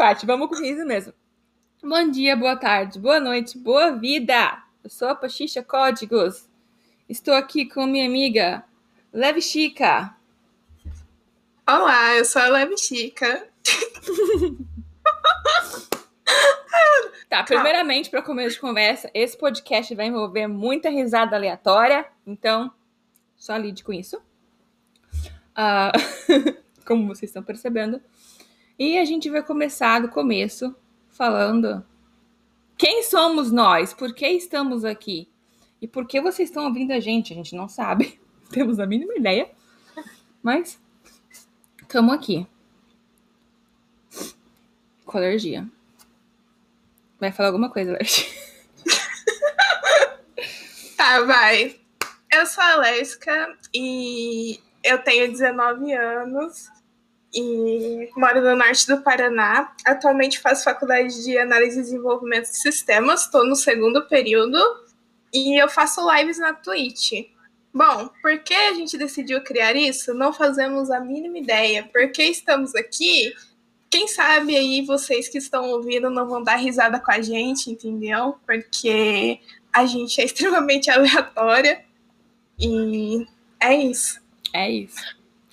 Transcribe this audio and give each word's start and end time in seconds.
parte, 0.00 0.24
vamos 0.24 0.48
com 0.48 0.64
isso 0.64 0.82
mesmo. 0.86 1.12
Bom 1.82 2.10
dia, 2.10 2.34
boa 2.34 2.56
tarde, 2.56 2.98
boa 2.98 3.20
noite, 3.20 3.58
boa 3.58 3.92
vida! 3.92 4.62
Eu 4.82 4.88
sou 4.88 5.08
a 5.08 5.14
Pachicha 5.14 5.62
Códigos. 5.62 6.48
Estou 7.06 7.34
aqui 7.34 7.66
com 7.66 7.84
minha 7.84 8.06
amiga 8.06 8.64
Leve 9.12 9.42
Chica. 9.42 10.16
Olá, 11.68 12.16
eu 12.16 12.24
sou 12.24 12.40
a 12.40 12.48
Leve 12.48 12.78
Chica. 12.78 13.46
Tá, 17.28 17.44
primeiramente, 17.44 18.08
para 18.08 18.22
começo 18.22 18.54
de 18.54 18.60
conversa, 18.60 19.10
esse 19.12 19.36
podcast 19.36 19.94
vai 19.94 20.06
envolver 20.06 20.46
muita 20.46 20.88
risada 20.88 21.36
aleatória, 21.36 22.06
então 22.26 22.72
só 23.36 23.54
lide 23.54 23.84
com 23.84 23.92
isso. 23.92 24.16
Uh, 25.54 26.56
como 26.86 27.06
vocês 27.06 27.28
estão 27.28 27.42
percebendo. 27.42 28.00
E 28.80 28.96
a 28.96 29.04
gente 29.04 29.28
vai 29.28 29.42
começar 29.42 30.00
do 30.00 30.08
começo 30.08 30.74
falando 31.10 31.84
quem 32.78 33.02
somos 33.02 33.52
nós, 33.52 33.92
por 33.92 34.14
que 34.14 34.26
estamos 34.26 34.86
aqui 34.86 35.28
e 35.82 35.86
por 35.86 36.06
que 36.06 36.18
vocês 36.18 36.48
estão 36.48 36.64
ouvindo 36.64 36.92
a 36.92 36.98
gente. 36.98 37.34
A 37.34 37.36
gente 37.36 37.54
não 37.54 37.68
sabe, 37.68 38.18
temos 38.48 38.80
a 38.80 38.86
mínima 38.86 39.12
ideia, 39.14 39.50
mas 40.42 40.80
estamos 41.82 42.14
aqui. 42.14 42.46
Com 45.04 45.18
alergia. 45.18 45.68
Vai 47.18 47.30
falar 47.30 47.50
alguma 47.50 47.68
coisa, 47.68 47.92
Leste? 47.92 48.34
tá, 50.96 51.20
vai. 51.24 51.78
Eu 52.32 52.46
sou 52.46 52.64
a 52.64 52.76
Lesca 52.76 53.58
e 53.74 54.58
eu 54.82 55.02
tenho 55.02 55.30
19 55.30 55.92
anos 55.92 56.79
e 57.32 58.08
moro 58.16 58.40
no 58.40 58.56
norte 58.56 58.86
do 58.86 59.02
Paraná. 59.02 59.72
Atualmente 59.84 60.40
faço 60.40 60.64
faculdade 60.64 61.24
de 61.24 61.38
análise 61.38 61.78
e 61.78 61.82
desenvolvimento 61.82 62.50
de 62.50 62.56
sistemas, 62.56 63.24
estou 63.24 63.46
no 63.46 63.56
segundo 63.56 64.06
período 64.08 64.58
e 65.32 65.60
eu 65.60 65.68
faço 65.68 66.00
lives 66.12 66.38
na 66.38 66.52
Twitch. 66.52 67.12
Bom, 67.72 68.10
por 68.20 68.36
que 68.40 68.52
a 68.52 68.74
gente 68.74 68.98
decidiu 68.98 69.42
criar 69.42 69.76
isso? 69.76 70.12
Não 70.12 70.32
fazemos 70.32 70.90
a 70.90 70.98
mínima 70.98 71.38
ideia. 71.38 71.84
Por 71.84 72.10
que 72.10 72.24
estamos 72.24 72.74
aqui? 72.74 73.32
Quem 73.88 74.08
sabe 74.08 74.56
aí 74.56 74.82
vocês 74.82 75.28
que 75.28 75.38
estão 75.38 75.70
ouvindo 75.70 76.10
não 76.10 76.28
vão 76.28 76.42
dar 76.42 76.56
risada 76.56 76.98
com 76.98 77.12
a 77.12 77.20
gente, 77.20 77.70
entendeu? 77.70 78.36
Porque 78.44 79.38
a 79.72 79.86
gente 79.86 80.20
é 80.20 80.24
extremamente 80.26 80.90
aleatória. 80.90 81.84
E 82.58 83.24
é 83.60 83.74
isso. 83.76 84.20
É 84.52 84.68
isso. 84.68 85.00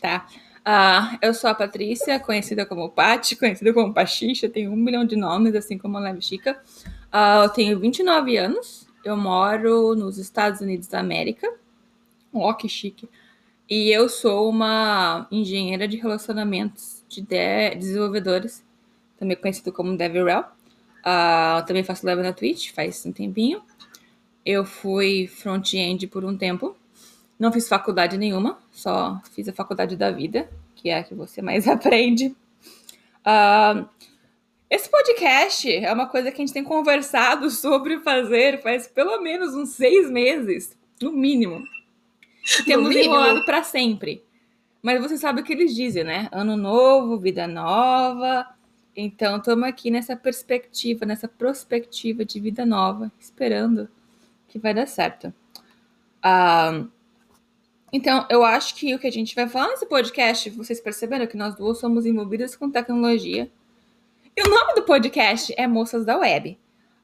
Tá. 0.01 0.27
Uh, 0.67 1.17
eu 1.21 1.33
sou 1.33 1.49
a 1.49 1.55
Patrícia, 1.55 2.19
conhecida 2.19 2.65
como 2.65 2.89
Pati, 2.89 3.37
conhecida 3.37 3.73
como 3.73 3.93
Pachicha, 3.93 4.49
tenho 4.49 4.69
um 4.69 4.75
milhão 4.75 5.05
de 5.05 5.15
nomes, 5.15 5.55
assim 5.55 5.77
como 5.77 5.95
a 5.95 6.01
Leve 6.01 6.21
Chica. 6.21 6.61
Uh, 7.05 7.43
eu 7.43 7.49
tenho 7.49 7.79
29 7.79 8.35
anos, 8.35 8.85
eu 9.05 9.15
moro 9.15 9.95
nos 9.95 10.17
Estados 10.17 10.59
Unidos 10.59 10.89
da 10.89 10.99
América. 10.99 11.49
Ó, 12.33 12.49
oh, 12.49 12.53
que 12.53 12.67
chique. 12.67 13.07
E 13.69 13.89
eu 13.89 14.09
sou 14.09 14.49
uma 14.49 15.25
engenheira 15.31 15.87
de 15.87 15.95
relacionamentos 15.95 17.01
de, 17.07 17.21
de 17.21 17.75
desenvolvedores, 17.75 18.61
também 19.17 19.37
conhecido 19.37 19.71
como 19.71 19.95
DevRel. 19.95 20.41
Uh, 20.41 21.65
também 21.65 21.81
faço 21.81 22.05
live 22.05 22.21
na 22.21 22.33
Twitch, 22.33 22.71
faz 22.71 23.05
um 23.05 23.13
tempinho. 23.13 23.61
Eu 24.45 24.65
fui 24.65 25.27
front-end 25.27 26.07
por 26.07 26.25
um 26.25 26.37
tempo. 26.37 26.75
Não 27.39 27.53
fiz 27.53 27.69
faculdade 27.69 28.17
nenhuma, 28.17 28.57
só 28.71 29.21
fiz 29.31 29.47
a 29.47 29.53
faculdade 29.53 29.95
da 29.95 30.09
vida, 30.09 30.49
que 30.77 30.89
é 30.89 30.99
a 30.99 31.03
que 31.03 31.15
você 31.15 31.41
mais 31.41 31.67
aprende. 31.67 32.27
Uh, 33.25 33.87
esse 34.69 34.89
podcast 34.89 35.73
é 35.73 35.91
uma 35.91 36.07
coisa 36.07 36.31
que 36.31 36.41
a 36.41 36.45
gente 36.45 36.53
tem 36.53 36.63
conversado 36.63 37.49
sobre 37.51 37.99
fazer 37.99 38.61
faz 38.61 38.87
pelo 38.87 39.21
menos 39.21 39.55
uns 39.55 39.69
seis 39.69 40.09
meses, 40.09 40.77
no 41.01 41.11
mínimo. 41.11 41.63
Temos 42.65 42.95
enrolado 42.95 43.43
para 43.43 43.63
sempre. 43.63 44.23
Mas 44.81 45.01
você 45.01 45.17
sabe 45.17 45.41
o 45.41 45.43
que 45.43 45.51
eles 45.51 45.75
dizem, 45.75 46.03
né? 46.03 46.29
Ano 46.31 46.55
novo, 46.55 47.19
vida 47.19 47.47
nova. 47.47 48.47
Então, 48.95 49.37
estamos 49.37 49.67
aqui 49.67 49.91
nessa 49.91 50.15
perspectiva, 50.15 51.05
nessa 51.05 51.27
prospectiva 51.27 52.23
de 52.23 52.39
vida 52.39 52.65
nova, 52.65 53.11
esperando 53.19 53.89
que 54.47 54.57
vai 54.57 54.73
dar 54.73 54.87
certo. 54.87 55.33
Ah, 56.23 56.85
então, 57.97 58.25
eu 58.29 58.43
acho 58.43 58.75
que 58.75 58.93
o 58.93 58.99
que 58.99 59.07
a 59.07 59.11
gente 59.11 59.35
vai 59.35 59.47
falar 59.47 59.69
nesse 59.69 59.85
podcast, 59.85 60.49
vocês 60.51 60.79
perceberam 60.79 61.27
que 61.27 61.37
nós 61.37 61.55
duas 61.55 61.79
somos 61.79 62.05
envolvidas 62.05 62.55
com 62.55 62.69
tecnologia. 62.69 63.51
E 64.35 64.47
o 64.47 64.49
nome 64.49 64.75
do 64.75 64.83
podcast 64.83 65.53
é 65.57 65.67
Moças 65.67 66.05
da 66.05 66.17
Web. 66.17 66.57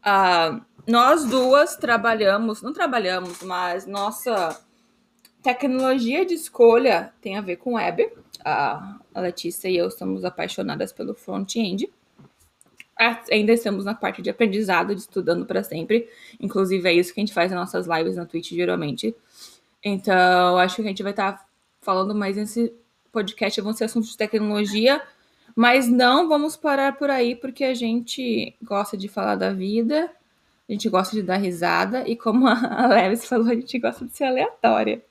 Ah, 0.04 0.62
nós 0.88 1.26
duas 1.26 1.76
trabalhamos, 1.76 2.62
não 2.62 2.74
trabalhamos, 2.74 3.42
mas 3.42 3.88
nossa 3.88 4.60
Tecnologia 5.44 6.26
de 6.26 6.34
escolha 6.34 7.12
tem 7.22 7.38
a 7.38 7.42
ver 7.42 7.58
com 7.58 7.74
web. 7.74 8.10
A 8.46 8.98
Letícia 9.18 9.68
e 9.68 9.76
eu 9.76 9.92
somos 9.92 10.24
apaixonadas 10.24 10.94
pelo 10.94 11.14
front-end. 11.14 11.92
Ainda 13.30 13.52
estamos 13.52 13.84
na 13.84 13.94
parte 13.94 14.22
de 14.22 14.30
aprendizado, 14.30 14.96
de 14.96 15.02
estudando 15.02 15.46
para 15.46 15.62
sempre. 15.62 16.08
Inclusive, 16.40 16.88
é 16.88 16.94
isso 16.94 17.14
que 17.14 17.20
a 17.20 17.24
gente 17.24 17.34
faz 17.34 17.52
nas 17.52 17.60
nossas 17.60 17.88
lives 17.88 18.16
na 18.16 18.26
Twitch, 18.26 18.52
geralmente. 18.52 19.14
Então, 19.84 20.58
acho 20.58 20.78
que 20.78 20.82
a 20.82 20.86
gente 20.86 21.04
vai 21.04 21.12
estar 21.12 21.34
tá 21.34 21.46
falando 21.82 22.16
mais 22.16 22.38
nesse 22.38 22.74
podcast. 23.12 23.60
Vão 23.62 23.74
ser 23.74 23.86
assuntos 23.86 24.12
de 24.12 24.18
tecnologia, 24.18 25.02
mas 25.56 25.88
não 25.88 26.28
vamos 26.28 26.56
parar 26.56 26.98
por 26.98 27.10
aí, 27.10 27.36
porque 27.36 27.64
a 27.64 27.74
gente 27.74 28.56
gosta 28.62 28.96
de 28.98 29.08
falar 29.08 29.36
da 29.36 29.52
vida, 29.52 30.10
a 30.68 30.72
gente 30.72 30.90
gosta 30.90 31.16
de 31.16 31.22
dar 31.22 31.38
risada, 31.38 32.08
e 32.08 32.16
como 32.16 32.48
a 32.48 32.88
Leves 32.88 33.26
falou, 33.26 33.50
a 33.50 33.56
gente 33.56 33.78
gosta 33.78 34.06
de 34.06 34.16
ser 34.16 34.26
aleatória. 34.26 35.04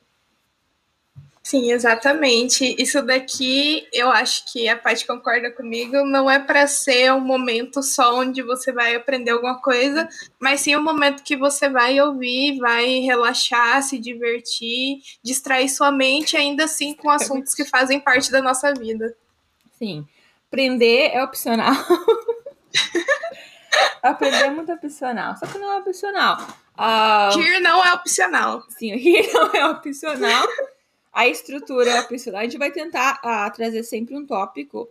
Sim, 1.43 1.73
exatamente. 1.73 2.77
Isso 2.79 3.03
daqui, 3.03 3.89
eu 3.93 4.09
acho 4.11 4.45
que 4.53 4.69
a 4.69 4.77
Paty 4.77 5.05
concorda 5.05 5.51
comigo, 5.51 6.05
não 6.05 6.31
é 6.31 6.39
para 6.39 6.69
ser 6.69 7.13
um 7.13 7.21
momento 7.21 7.83
só 7.83 8.17
onde 8.17 8.43
você 8.43 8.73
vai 8.73 8.95
aprender 8.95 9.33
alguma 9.33 9.61
coisa, 9.61 10.09
mas 10.39 10.61
sim 10.61 10.77
um 10.77 10.83
momento 10.83 11.25
que 11.25 11.37
você 11.37 11.69
vai 11.69 12.01
ouvir, 12.01 12.59
vai 12.59 13.01
relaxar, 13.01 13.83
se 13.83 13.99
divertir, 13.99 14.99
distrair 15.23 15.69
sua 15.69 15.91
mente, 15.91 16.37
ainda 16.37 16.65
assim 16.65 16.95
com 16.95 17.11
assuntos 17.11 17.55
que 17.55 17.65
fazem 17.65 17.99
parte 17.99 18.31
da 18.31 18.41
nossa 18.41 18.73
vida. 18.73 19.17
Sim. 19.77 20.07
Aprender 20.47 21.11
é 21.13 21.25
opcional. 21.25 21.75
Aprender 24.01 24.45
é 24.45 24.51
muito 24.51 24.73
opcional, 24.73 25.37
só 25.37 25.47
que 25.47 25.59
não 25.59 25.73
é 25.73 25.79
opcional. 25.79 26.39
Uh... 26.79 27.37
Rir 27.37 27.61
não 27.61 27.85
é 27.85 27.93
opcional. 27.95 28.63
Sim, 28.69 28.95
rir 28.95 29.29
não 29.33 29.51
é 29.53 29.67
opcional. 29.67 30.47
A 31.13 31.29
estrutura 31.29 32.01
opcional, 32.01 32.41
a 32.41 32.45
gente 32.45 32.59
vai 32.59 32.71
tentar 32.71 33.21
uh, 33.23 33.53
trazer 33.55 33.83
sempre 33.83 34.17
um 34.17 34.25
tópico, 34.25 34.89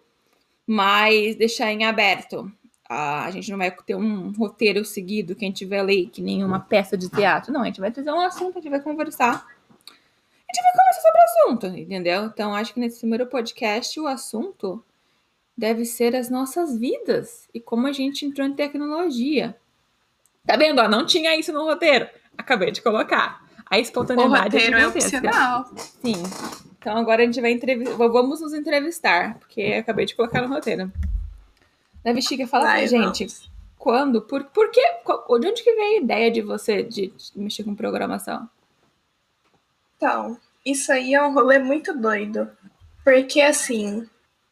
mas 0.67 1.35
deixar 1.35 1.71
em 1.71 1.83
aberto. 1.83 2.41
Uh, 2.89 3.23
a 3.23 3.31
gente 3.31 3.49
não 3.49 3.57
vai 3.57 3.71
ter 3.71 3.95
um 3.95 4.31
roteiro 4.33 4.85
seguido 4.85 5.35
que 5.35 5.45
a 5.45 5.47
gente 5.47 5.65
vai 5.65 5.81
ler, 5.81 6.09
que 6.09 6.21
nem 6.21 6.43
uma 6.43 6.59
peça 6.59 6.97
de 6.97 7.09
teatro. 7.09 7.51
Não, 7.51 7.61
a 7.61 7.65
gente 7.65 7.79
vai 7.79 7.91
trazer 7.91 8.11
um 8.11 8.19
assunto, 8.19 8.59
a 8.59 8.61
gente 8.61 8.69
vai 8.69 8.81
conversar. 8.81 9.33
A 9.33 10.53
gente 10.53 10.63
vai 10.63 10.71
conversar 10.73 11.01
sobre 11.01 11.19
o 11.19 11.23
assunto, 11.23 11.67
entendeu? 11.79 12.25
Então, 12.25 12.53
acho 12.53 12.73
que 12.73 12.79
nesse 12.79 12.99
primeiro 12.99 13.25
podcast, 13.25 13.99
o 13.99 14.07
assunto 14.07 14.83
deve 15.57 15.85
ser 15.85 16.15
as 16.15 16.29
nossas 16.29 16.77
vidas 16.77 17.47
e 17.53 17.59
como 17.59 17.87
a 17.87 17.91
gente 17.91 18.25
entrou 18.25 18.45
em 18.45 18.53
tecnologia. 18.53 19.55
Tá 20.45 20.57
vendo? 20.57 20.79
Ó, 20.79 20.87
não 20.87 21.05
tinha 21.05 21.35
isso 21.37 21.53
no 21.53 21.63
roteiro. 21.63 22.07
Acabei 22.37 22.71
de 22.71 22.81
colocar. 22.81 23.40
A 23.71 23.79
espontaneidade 23.79 24.57
o 24.57 24.59
roteiro 24.59 24.77
é, 24.77 24.81
é 24.81 24.87
opcional. 24.87 25.71
Sim. 25.77 26.21
Então 26.77 26.97
agora 26.97 27.23
a 27.23 27.25
gente 27.25 27.39
vai 27.39 27.51
entrevistar. 27.51 27.95
Vamos 27.95 28.41
nos 28.41 28.53
entrevistar, 28.53 29.39
porque 29.39 29.61
acabei 29.79 30.05
de 30.05 30.13
colocar 30.13 30.41
no 30.41 30.53
roteiro. 30.53 30.91
Na 32.03 32.11
Bexiga, 32.11 32.45
fala 32.45 32.65
Vai, 32.65 32.79
pra 32.79 32.87
gente. 32.87 33.25
Vamos. 33.25 33.51
Quando? 33.77 34.21
Por, 34.23 34.43
por 34.45 34.69
quê? 34.71 34.81
De 35.39 35.47
onde 35.47 35.63
que 35.63 35.73
veio 35.73 35.99
a 35.99 36.03
ideia 36.03 36.29
de 36.29 36.41
você 36.41 36.83
de, 36.83 37.07
de 37.07 37.31
mexer 37.35 37.63
com 37.63 37.73
programação? 37.73 38.49
Então, 39.95 40.37
isso 40.65 40.91
aí 40.91 41.13
é 41.13 41.23
um 41.23 41.33
rolê 41.33 41.57
muito 41.57 41.97
doido. 41.97 42.49
Porque 43.05 43.39
assim, 43.39 44.05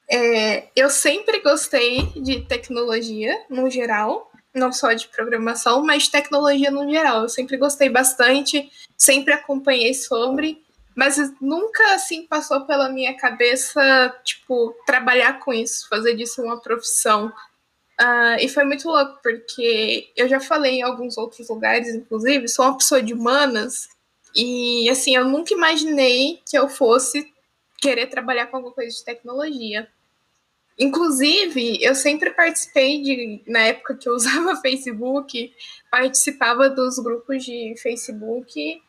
é, 0.09 0.69
eu 0.75 0.89
sempre 0.89 1.41
gostei 1.41 2.05
de 2.15 2.41
tecnologia 2.41 3.43
no 3.49 3.69
geral 3.69 4.28
não 4.53 4.71
só 4.71 4.93
de 4.93 5.07
programação, 5.07 5.83
mas 5.83 6.03
de 6.03 6.11
tecnologia 6.11 6.71
no 6.71 6.89
geral. 6.89 7.23
Eu 7.23 7.29
sempre 7.29 7.57
gostei 7.57 7.89
bastante, 7.89 8.71
sempre 8.97 9.33
acompanhei 9.33 9.93
sobre, 9.93 10.63
mas 10.95 11.17
nunca 11.39 11.93
assim 11.93 12.25
passou 12.25 12.65
pela 12.65 12.89
minha 12.89 13.15
cabeça, 13.15 14.13
tipo, 14.23 14.75
trabalhar 14.85 15.39
com 15.39 15.53
isso, 15.53 15.87
fazer 15.87 16.15
disso 16.15 16.41
uma 16.41 16.59
profissão. 16.59 17.31
Uh, 18.01 18.39
e 18.39 18.47
foi 18.47 18.63
muito 18.63 18.87
louco, 18.87 19.19
porque 19.21 20.11
eu 20.15 20.27
já 20.27 20.39
falei 20.39 20.79
em 20.79 20.81
alguns 20.81 21.17
outros 21.17 21.49
lugares, 21.49 21.93
inclusive, 21.93 22.47
sou 22.47 22.65
uma 22.65 22.77
pessoa 22.77 23.01
de 23.01 23.13
humanas, 23.13 23.89
e 24.35 24.89
assim, 24.89 25.15
eu 25.15 25.25
nunca 25.25 25.53
imaginei 25.53 26.41
que 26.49 26.57
eu 26.57 26.69
fosse 26.69 27.31
querer 27.77 28.07
trabalhar 28.07 28.47
com 28.47 28.57
alguma 28.57 28.73
coisa 28.73 28.95
de 28.95 29.03
tecnologia. 29.03 29.87
Inclusive, 30.79 31.77
eu 31.83 31.93
sempre 31.93 32.31
participei 32.31 33.01
de, 33.01 33.41
na 33.45 33.59
época 33.59 33.95
que 33.95 34.07
eu 34.07 34.13
usava 34.13 34.55
Facebook, 34.63 35.53
participava 35.91 36.69
dos 36.69 36.97
grupos 36.99 37.43
de 37.43 37.75
Facebook 37.81 38.81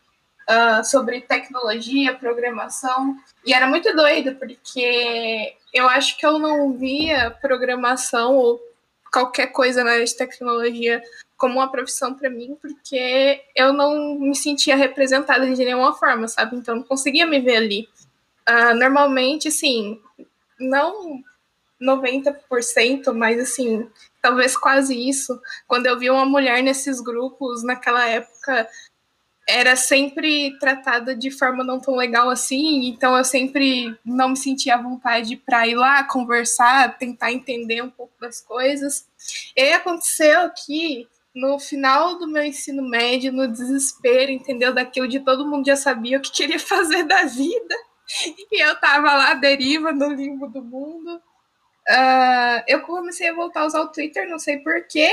uh, 0.49 0.85
sobre 0.85 1.21
tecnologia, 1.23 2.15
programação, 2.15 3.17
e 3.45 3.53
era 3.53 3.67
muito 3.67 3.93
doido, 3.97 4.37
porque 4.37 5.57
eu 5.75 5.89
acho 5.89 6.17
que 6.17 6.25
eu 6.25 6.39
não 6.39 6.73
via 6.75 7.33
programação 7.43 8.37
ou 8.37 8.61
qualquer 9.13 9.49
coisa 9.49 9.83
na 9.83 9.91
área 9.91 10.05
de 10.05 10.17
tecnologia 10.17 11.03
como 11.37 11.55
uma 11.55 11.73
profissão 11.73 12.15
para 12.15 12.31
mim, 12.31 12.57
porque 12.61 13.43
eu 13.57 13.73
não 13.73 14.15
me 14.15 14.37
sentia 14.37 14.77
representada 14.77 15.53
de 15.53 15.65
nenhuma 15.65 15.95
forma, 15.95 16.29
sabe? 16.29 16.55
Então, 16.55 16.77
não 16.77 16.83
conseguia 16.85 17.27
me 17.27 17.41
ver 17.41 17.57
ali. 17.57 17.89
Uh, 18.49 18.75
normalmente, 18.75 19.49
assim, 19.49 20.01
não 20.59 21.25
90%, 21.81 23.13
mas 23.15 23.41
assim, 23.41 23.89
talvez 24.21 24.57
quase 24.57 24.95
isso. 24.95 25.41
Quando 25.67 25.87
eu 25.87 25.99
vi 25.99 26.11
uma 26.11 26.27
mulher 26.27 26.63
nesses 26.63 27.01
grupos, 27.01 27.63
naquela 27.63 28.07
época, 28.07 28.69
era 29.49 29.75
sempre 29.75 30.57
tratada 30.59 31.15
de 31.15 31.31
forma 31.31 31.65
não 31.65 31.81
tão 31.81 31.97
legal 31.97 32.31
assim, 32.31 32.87
então 32.87 33.17
eu 33.17 33.25
sempre 33.25 33.97
não 34.05 34.31
me 34.31 34.37
sentia 34.37 34.77
à 34.77 34.83
vontade 34.83 35.37
para 35.37 35.67
ir 35.67 35.75
lá 35.75 36.05
conversar, 36.05 36.97
tentar 36.99 37.33
entender 37.33 37.83
um 37.83 37.91
pouco 37.91 38.13
das 38.21 38.41
coisas. 38.41 39.09
E 39.57 39.73
aconteceu 39.73 40.51
que 40.51 41.09
no 41.35 41.59
final 41.59 42.19
do 42.19 42.29
meu 42.29 42.45
ensino 42.45 42.83
médio, 42.89 43.33
no 43.33 43.49
desespero, 43.49 44.31
entendeu? 44.31 44.75
Daquilo 44.75 45.09
de 45.09 45.21
todo 45.21 45.47
mundo 45.47 45.67
já 45.67 45.77
sabia 45.77 46.19
o 46.19 46.21
que 46.21 46.33
queria 46.33 46.59
fazer 46.61 47.05
da 47.05 47.25
vida. 47.25 47.75
E 48.51 48.61
eu 48.61 48.79
tava 48.81 49.13
lá 49.15 49.35
deriva 49.35 49.93
no 49.93 50.13
limbo 50.13 50.49
do 50.49 50.63
mundo. 50.63 51.21
Uh, 51.91 52.63
eu 52.69 52.83
comecei 52.83 53.29
a 53.29 53.35
voltar 53.35 53.63
a 53.63 53.67
usar 53.67 53.81
o 53.81 53.89
Twitter, 53.89 54.29
não 54.29 54.39
sei 54.39 54.59
porquê. 54.59 55.11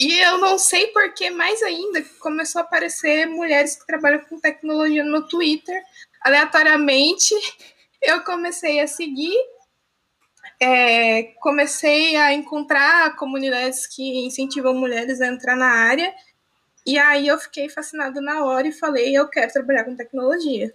E 0.00 0.18
eu 0.20 0.38
não 0.38 0.58
sei 0.58 0.86
porquê 0.88 1.30
mais 1.30 1.62
ainda 1.62 2.02
começou 2.18 2.60
a 2.60 2.64
aparecer 2.64 3.26
mulheres 3.26 3.76
que 3.76 3.86
trabalham 3.86 4.24
com 4.24 4.40
tecnologia 4.40 5.04
no 5.04 5.28
Twitter. 5.28 5.82
Aleatoriamente, 6.22 7.34
eu 8.02 8.22
comecei 8.24 8.80
a 8.80 8.86
seguir. 8.86 9.36
É, 10.58 11.34
comecei 11.40 12.16
a 12.16 12.32
encontrar 12.32 13.16
comunidades 13.16 13.86
que 13.86 14.24
incentivam 14.26 14.74
mulheres 14.74 15.20
a 15.20 15.26
entrar 15.26 15.56
na 15.56 15.68
área. 15.68 16.12
E 16.86 16.98
aí 16.98 17.28
eu 17.28 17.38
fiquei 17.38 17.68
fascinada 17.68 18.20
na 18.20 18.44
hora 18.44 18.66
e 18.66 18.72
falei, 18.72 19.14
eu 19.14 19.28
quero 19.28 19.52
trabalhar 19.52 19.84
com 19.84 19.96
tecnologia. 19.96 20.74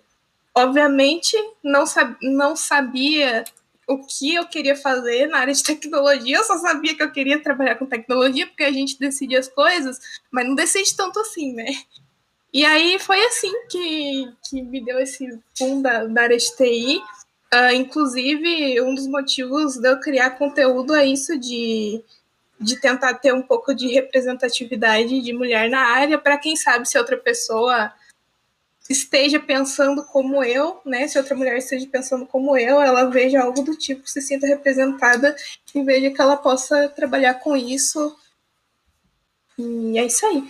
Obviamente, 0.56 1.36
não, 1.64 1.86
sab 1.86 2.16
não 2.22 2.56
sabia 2.56 3.44
o 3.90 4.06
que 4.06 4.36
eu 4.36 4.46
queria 4.46 4.76
fazer 4.76 5.26
na 5.26 5.40
área 5.40 5.54
de 5.54 5.64
tecnologia. 5.64 6.38
Eu 6.38 6.44
só 6.44 6.58
sabia 6.60 6.96
que 6.96 7.02
eu 7.02 7.12
queria 7.12 7.42
trabalhar 7.42 7.76
com 7.76 7.88
tecnologia, 7.88 8.46
porque 8.46 8.64
a 8.64 8.72
gente 8.72 9.00
decide 9.00 9.36
as 9.36 9.48
coisas, 9.48 10.00
mas 10.32 10.48
não 10.48 10.54
decide 10.54 10.96
tanto 10.96 11.20
assim, 11.20 11.54
né? 11.54 11.66
E 12.54 12.64
aí 12.64 13.00
foi 13.00 13.20
assim 13.26 13.52
que, 13.68 14.32
que 14.48 14.62
me 14.62 14.84
deu 14.86 15.00
esse 15.00 15.28
boom 15.60 15.82
da, 15.82 16.06
da 16.06 16.22
área 16.22 16.38
de 16.38 16.56
TI. 16.56 17.02
Uh, 17.52 17.74
inclusive, 17.74 18.80
um 18.82 18.94
dos 18.94 19.08
motivos 19.08 19.76
de 19.76 19.90
eu 19.90 20.00
criar 20.00 20.32
conteúdo 20.32 20.94
é 20.94 21.06
isso 21.08 21.36
de, 21.40 22.04
de 22.62 22.80
tentar 22.80 23.16
ter 23.16 23.34
um 23.34 23.42
pouco 23.42 23.74
de 23.74 23.88
representatividade 23.88 25.20
de 25.20 25.34
mulher 25.34 25.68
na 25.68 25.82
área, 25.82 26.20
para 26.20 26.38
quem 26.38 26.56
sabe 26.56 26.88
se 26.88 26.98
outra 26.98 27.18
pessoa 27.18 27.92
esteja 28.90 29.40
pensando 29.40 30.04
como 30.06 30.44
eu, 30.44 30.82
né? 30.84 31.08
Se 31.08 31.18
outra 31.20 31.36
mulher 31.36 31.58
esteja 31.58 31.88
pensando 31.88 32.26
como 32.26 32.58
eu, 32.58 32.82
ela 32.82 33.06
veja 33.06 33.42
algo 33.42 33.62
do 33.62 33.76
tipo, 33.78 34.10
se 34.10 34.20
sinta 34.20 34.48
representada 34.48 35.36
e 35.76 35.84
veja 35.84 36.10
que 36.10 36.20
ela 36.20 36.36
possa 36.36 36.90
trabalhar 36.90 37.36
com 37.36 37.56
isso. 37.56 38.18
E 39.58 39.98
é 40.00 40.06
isso 40.06 40.26
aí. 40.26 40.50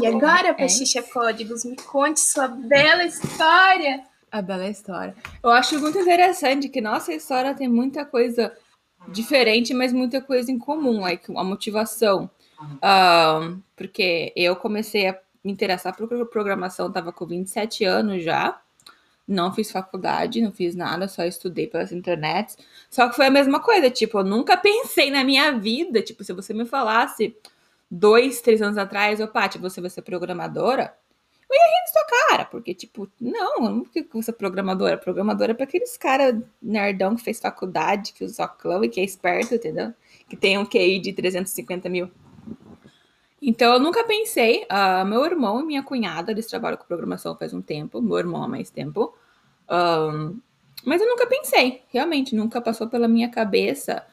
E 0.00 0.06
agora, 0.06 0.48
é 0.48 0.52
Pachicha 0.52 1.00
Códigos, 1.02 1.64
me 1.64 1.76
conte 1.76 2.18
sua 2.18 2.48
bela 2.48 3.04
história. 3.04 4.04
A 4.32 4.42
bela 4.42 4.66
história. 4.66 5.14
Eu 5.42 5.50
acho 5.50 5.78
muito 5.78 5.98
interessante 5.98 6.68
que 6.68 6.80
nossa 6.80 7.12
história 7.12 7.54
tem 7.54 7.68
muita 7.68 8.04
coisa 8.04 8.52
diferente, 9.08 9.72
mas 9.72 9.92
muita 9.92 10.20
coisa 10.20 10.50
em 10.50 10.58
comum, 10.58 11.00
like 11.00 11.30
a 11.36 11.44
motivação. 11.44 12.28
Um, 12.60 13.60
porque 13.76 14.32
eu 14.34 14.56
comecei 14.56 15.08
a 15.08 15.18
me 15.44 15.52
interessar 15.52 15.96
por 15.96 16.08
programação, 16.26 16.88
estava 16.88 17.12
com 17.12 17.26
27 17.26 17.84
anos 17.84 18.22
já. 18.22 18.60
Não 19.26 19.52
fiz 19.54 19.70
faculdade, 19.70 20.40
não 20.42 20.52
fiz 20.52 20.74
nada, 20.74 21.08
só 21.08 21.24
estudei 21.24 21.66
pelas 21.66 21.92
internets. 21.92 22.58
Só 22.90 23.08
que 23.08 23.16
foi 23.16 23.26
a 23.26 23.30
mesma 23.30 23.60
coisa, 23.60 23.88
tipo, 23.90 24.18
eu 24.18 24.24
nunca 24.24 24.56
pensei 24.58 25.10
na 25.10 25.24
minha 25.24 25.52
vida, 25.52 26.02
tipo, 26.02 26.24
se 26.24 26.32
você 26.32 26.52
me 26.52 26.66
falasse 26.66 27.36
dois, 27.90 28.40
três 28.40 28.62
anos 28.62 28.78
atrás, 28.78 29.20
ô 29.20 29.28
Paty, 29.28 29.58
você 29.58 29.80
vai 29.80 29.90
ser 29.90 30.02
programadora, 30.02 30.94
eu 31.52 31.56
ia 31.56 31.66
rir 31.66 31.84
da 31.84 31.92
sua 31.92 32.28
cara, 32.28 32.44
porque, 32.46 32.72
tipo, 32.74 33.06
não, 33.20 33.60
não 33.60 33.84
que 33.84 34.06
você 34.12 34.30
é 34.30 34.34
programadora. 34.34 34.96
Programadora 34.96 35.52
é 35.52 35.54
para 35.54 35.64
aqueles 35.64 35.98
caras 35.98 36.34
nerdão 36.62 37.14
que 37.14 37.22
fez 37.22 37.38
faculdade, 37.38 38.14
que 38.14 38.24
usa 38.24 38.48
clã 38.48 38.82
e 38.84 38.88
que 38.88 38.98
é 39.00 39.04
esperto, 39.04 39.54
entendeu? 39.54 39.92
Que 40.28 40.34
tem 40.34 40.56
um 40.56 40.64
QI 40.64 40.98
de 40.98 41.12
350 41.12 41.88
mil. 41.90 42.10
Então, 43.42 43.72
eu 43.74 43.80
nunca 43.80 44.04
pensei. 44.04 44.64
Uh, 44.70 45.04
meu 45.04 45.24
irmão 45.24 45.60
e 45.60 45.64
minha 45.64 45.82
cunhada, 45.82 46.30
eles 46.30 46.46
trabalham 46.46 46.78
com 46.78 46.84
programação 46.84 47.36
faz 47.36 47.52
um 47.52 47.60
tempo. 47.60 48.00
Meu 48.00 48.16
irmão 48.16 48.44
há 48.44 48.48
mais 48.48 48.70
tempo. 48.70 49.12
Um, 49.68 50.40
mas 50.84 51.02
eu 51.02 51.08
nunca 51.08 51.26
pensei. 51.26 51.82
Realmente, 51.88 52.36
nunca 52.36 52.60
passou 52.60 52.88
pela 52.88 53.08
minha 53.08 53.28
cabeça. 53.28 54.06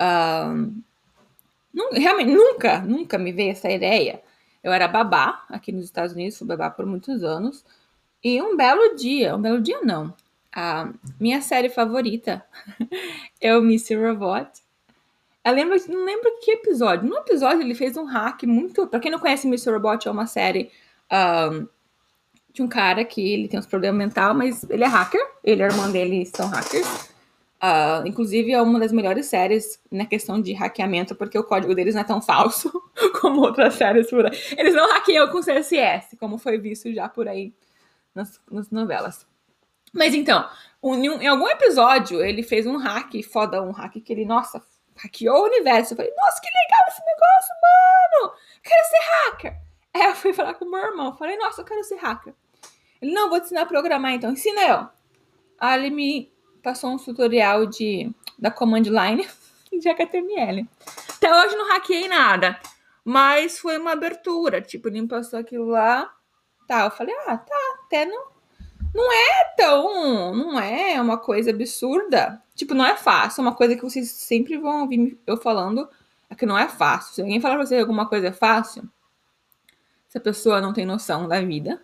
Um, 0.00 0.82
realmente, 1.92 2.32
nunca, 2.32 2.80
nunca 2.80 3.16
me 3.16 3.32
veio 3.32 3.52
essa 3.52 3.70
ideia. 3.70 4.20
Eu 4.62 4.72
era 4.72 4.88
babá 4.88 5.44
aqui 5.48 5.70
nos 5.70 5.84
Estados 5.84 6.12
Unidos, 6.12 6.36
fui 6.36 6.46
babá 6.46 6.68
por 6.68 6.84
muitos 6.84 7.22
anos. 7.22 7.64
E 8.24 8.42
um 8.42 8.56
belo 8.56 8.96
dia, 8.96 9.36
um 9.36 9.40
belo 9.40 9.60
dia 9.60 9.80
não. 9.82 10.12
A 10.52 10.92
minha 11.20 11.40
série 11.42 11.68
favorita 11.68 12.44
é 13.40 13.56
o 13.56 13.62
Mr. 13.62 13.96
Robot. 13.96 14.63
Eu 15.44 15.52
lembro, 15.52 15.76
não 15.88 16.04
lembro 16.04 16.38
que 16.40 16.52
episódio. 16.52 17.08
No 17.08 17.18
episódio 17.18 17.60
ele 17.60 17.74
fez 17.74 17.96
um 17.96 18.04
hack 18.04 18.44
muito. 18.44 18.86
Pra 18.86 18.98
quem 18.98 19.10
não 19.10 19.18
conhece 19.18 19.46
Mr. 19.46 19.72
Robot, 19.72 20.08
é 20.08 20.10
uma 20.10 20.26
série 20.26 20.70
um, 21.12 21.68
de 22.52 22.62
um 22.62 22.68
cara 22.68 23.04
que 23.04 23.20
ele 23.20 23.46
tem 23.46 23.58
uns 23.58 23.66
problemas 23.66 23.98
mental, 23.98 24.34
mas 24.34 24.64
ele 24.70 24.84
é 24.84 24.86
hacker. 24.86 25.20
Ele 25.42 25.60
e 25.60 25.64
a 25.64 25.68
irmã 25.68 25.90
dele 25.90 26.24
são 26.24 26.48
hackers. 26.48 27.10
Uh, 27.62 28.06
inclusive, 28.06 28.52
é 28.52 28.60
uma 28.60 28.78
das 28.78 28.92
melhores 28.92 29.26
séries 29.26 29.80
na 29.90 30.04
questão 30.04 30.40
de 30.40 30.52
hackeamento, 30.52 31.14
porque 31.14 31.38
o 31.38 31.44
código 31.44 31.74
deles 31.74 31.94
não 31.94 32.02
é 32.02 32.04
tão 32.04 32.20
falso 32.20 32.70
como 33.20 33.40
outras 33.40 33.74
séries 33.74 34.08
por 34.08 34.26
aí. 34.26 34.38
Eles 34.56 34.74
não 34.74 34.90
hackeiam 34.92 35.28
com 35.28 35.40
CSS, 35.40 36.16
como 36.18 36.36
foi 36.36 36.58
visto 36.58 36.92
já 36.92 37.08
por 37.08 37.26
aí 37.26 37.54
nas, 38.14 38.40
nas 38.50 38.70
novelas. 38.70 39.26
Mas 39.94 40.14
então, 40.14 40.46
um, 40.82 40.94
em 40.94 41.26
algum 41.26 41.48
episódio, 41.48 42.22
ele 42.22 42.42
fez 42.42 42.66
um 42.66 42.76
hack 42.76 43.22
foda, 43.22 43.62
um 43.62 43.70
hack 43.70 43.94
que 43.94 44.12
ele, 44.12 44.26
nossa, 44.26 44.62
hackeou 44.96 45.42
o 45.42 45.46
universo. 45.46 45.92
Eu 45.92 45.96
falei, 45.96 46.12
nossa, 46.16 46.40
que 46.40 46.48
legal 46.48 46.80
esse 46.88 47.02
negócio, 47.04 47.54
mano! 47.62 48.34
Quero 48.62 48.88
ser 48.88 48.98
hacker! 49.00 49.60
Aí 49.94 50.02
eu 50.02 50.14
fui 50.14 50.32
falar 50.32 50.54
com 50.54 50.64
o 50.64 50.70
meu 50.70 50.80
irmão. 50.80 51.16
Falei, 51.16 51.36
nossa, 51.36 51.60
eu 51.60 51.64
quero 51.64 51.84
ser 51.84 51.96
hacker. 51.96 52.34
Ele, 53.00 53.12
não, 53.12 53.28
vou 53.28 53.38
te 53.38 53.46
ensinar 53.46 53.62
a 53.62 53.66
programar 53.66 54.12
então. 54.12 54.32
Ensina 54.32 54.62
eu. 54.62 54.88
Aí 55.58 55.78
ele 55.78 55.90
me 55.94 56.32
passou 56.62 56.90
um 56.90 56.96
tutorial 56.96 57.66
de, 57.66 58.10
da 58.38 58.50
command 58.50 58.82
line 58.82 59.28
de 59.70 59.88
HTML. 59.88 60.68
Até 61.16 61.32
hoje 61.32 61.56
não 61.56 61.68
hackeei 61.68 62.08
nada. 62.08 62.58
Mas 63.04 63.58
foi 63.58 63.78
uma 63.78 63.92
abertura. 63.92 64.60
Tipo, 64.60 64.88
ele 64.88 65.02
me 65.02 65.08
passou 65.08 65.38
aquilo 65.38 65.66
lá. 65.66 66.12
Tá, 66.66 66.84
eu 66.84 66.90
falei, 66.90 67.14
ah, 67.26 67.36
tá, 67.36 67.76
até 67.84 68.06
não, 68.06 68.33
não 68.94 69.12
é 69.12 69.44
tão. 69.56 70.34
Não 70.34 70.58
é 70.58 71.00
uma 71.00 71.18
coisa 71.18 71.50
absurda. 71.50 72.40
Tipo, 72.54 72.74
não 72.74 72.86
é 72.86 72.96
fácil. 72.96 73.42
Uma 73.42 73.54
coisa 73.54 73.74
que 73.74 73.82
vocês 73.82 74.08
sempre 74.10 74.56
vão 74.56 74.82
ouvir 74.82 75.18
eu 75.26 75.36
falando 75.36 75.88
é 76.30 76.34
que 76.34 76.46
não 76.46 76.56
é 76.56 76.68
fácil. 76.68 77.14
Se 77.14 77.20
alguém 77.20 77.40
falar 77.40 77.56
pra 77.56 77.66
você 77.66 77.74
que 77.74 77.80
alguma 77.80 78.08
coisa 78.08 78.28
é 78.28 78.32
fácil, 78.32 78.88
essa 80.08 80.20
pessoa 80.20 80.60
não 80.60 80.72
tem 80.72 80.86
noção 80.86 81.26
da 81.26 81.40
vida. 81.40 81.82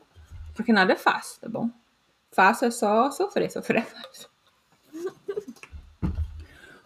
Porque 0.55 0.73
nada 0.73 0.93
é 0.93 0.97
fácil, 0.97 1.41
tá 1.41 1.49
bom? 1.49 1.69
Fácil 2.31 2.69
é 2.69 2.71
só 2.71 3.11
sofrer. 3.11 3.51
Sofrer 3.51 3.79
é 3.79 3.83
fácil. 3.83 4.31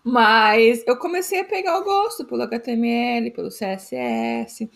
Mas 0.02 0.82
eu 0.86 0.96
comecei 0.98 1.40
a 1.40 1.44
pegar 1.44 1.78
o 1.78 1.84
gosto 1.84 2.24
pelo 2.24 2.42
HTML, 2.42 3.30
pelo 3.30 3.48
CSS, 3.48 4.70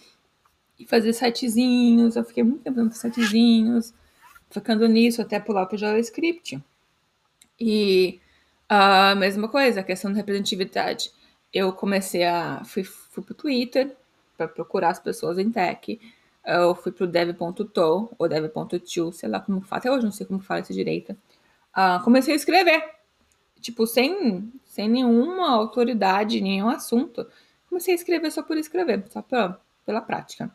e 0.78 0.86
fazer 0.86 1.12
sitezinhos. 1.12 2.16
Eu 2.16 2.24
fiquei 2.24 2.42
muito 2.42 2.62
tempo 2.62 2.76
fazendo 2.76 2.92
sitezinhos 2.92 3.94
focando 4.50 4.86
nisso 4.88 5.22
até 5.22 5.38
pular 5.40 5.66
para 5.66 5.76
o 5.76 5.78
JavaScript. 5.78 6.62
E 7.60 8.20
a 8.68 9.14
mesma 9.14 9.48
coisa, 9.48 9.80
a 9.80 9.84
questão 9.84 10.10
da 10.10 10.16
representatividade. 10.18 11.10
Eu 11.52 11.72
comecei 11.72 12.24
a. 12.24 12.62
fui, 12.64 12.84
fui 12.84 13.22
para 13.22 13.32
o 13.32 13.36
Twitter 13.36 13.96
para 14.36 14.46
procurar 14.48 14.90
as 14.90 15.00
pessoas 15.00 15.38
em 15.38 15.50
tech. 15.50 15.98
Eu 16.44 16.74
fui 16.74 16.92
para 16.92 17.04
o 17.04 17.06
dev.to 17.06 18.14
ou 18.18 18.28
dev.to, 18.28 19.12
sei 19.12 19.28
lá 19.28 19.40
como 19.40 19.60
fala, 19.60 19.80
até 19.80 19.90
hoje 19.90 20.04
não 20.04 20.12
sei 20.12 20.26
como 20.26 20.40
fala 20.40 20.60
isso 20.60 20.72
direito. 20.72 21.12
Uh, 21.76 22.02
comecei 22.04 22.34
a 22.34 22.36
escrever. 22.36 22.82
tipo, 23.60 23.86
sem, 23.86 24.52
sem 24.64 24.88
nenhuma 24.88 25.50
autoridade, 25.50 26.40
nenhum 26.40 26.68
assunto. 26.68 27.26
Comecei 27.68 27.94
a 27.94 27.96
escrever 27.96 28.30
só 28.30 28.42
por 28.42 28.56
escrever, 28.56 29.04
só 29.10 29.22
pela, 29.22 29.60
pela 29.84 30.00
prática. 30.00 30.50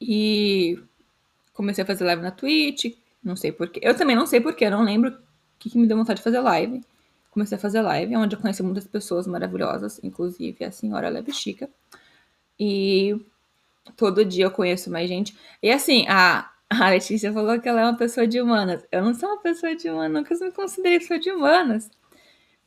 E 0.00 0.78
comecei 1.56 1.82
a 1.82 1.86
fazer 1.86 2.04
live 2.04 2.22
na 2.22 2.30
Twitch, 2.30 2.94
não 3.24 3.34
sei 3.34 3.50
porquê. 3.50 3.80
Eu 3.82 3.96
também 3.96 4.14
não 4.14 4.26
sei 4.26 4.40
porquê, 4.40 4.66
eu 4.66 4.70
não 4.70 4.84
lembro 4.84 5.10
o 5.10 5.16
que, 5.58 5.70
que 5.70 5.78
me 5.78 5.86
deu 5.86 5.96
vontade 5.96 6.18
de 6.18 6.24
fazer 6.24 6.40
live. 6.40 6.82
Comecei 7.30 7.56
a 7.56 7.60
fazer 7.60 7.80
live, 7.80 8.16
onde 8.16 8.36
eu 8.36 8.40
conheci 8.40 8.62
muitas 8.62 8.86
pessoas 8.86 9.26
maravilhosas, 9.26 10.00
inclusive 10.02 10.64
a 10.64 10.70
senhora 10.70 11.08
Leve 11.08 11.32
Chica. 11.32 11.68
E 12.58 13.18
todo 13.96 14.24
dia 14.24 14.44
eu 14.44 14.50
conheço 14.50 14.90
mais 14.90 15.08
gente. 15.08 15.36
E 15.62 15.70
assim, 15.70 16.06
a, 16.08 16.50
a 16.70 16.90
Letícia 16.90 17.32
falou 17.32 17.58
que 17.60 17.68
ela 17.68 17.80
é 17.80 17.84
uma 17.84 17.96
pessoa 17.96 18.26
de 18.26 18.40
humanas. 18.40 18.84
Eu 18.92 19.02
não 19.02 19.14
sou 19.14 19.28
uma 19.30 19.38
pessoa 19.38 19.74
de 19.74 19.88
humanas, 19.88 20.12
nunca 20.12 20.44
me 20.44 20.52
considerei 20.52 20.98
pessoa 20.98 21.18
de 21.18 21.30
humanas. 21.30 21.90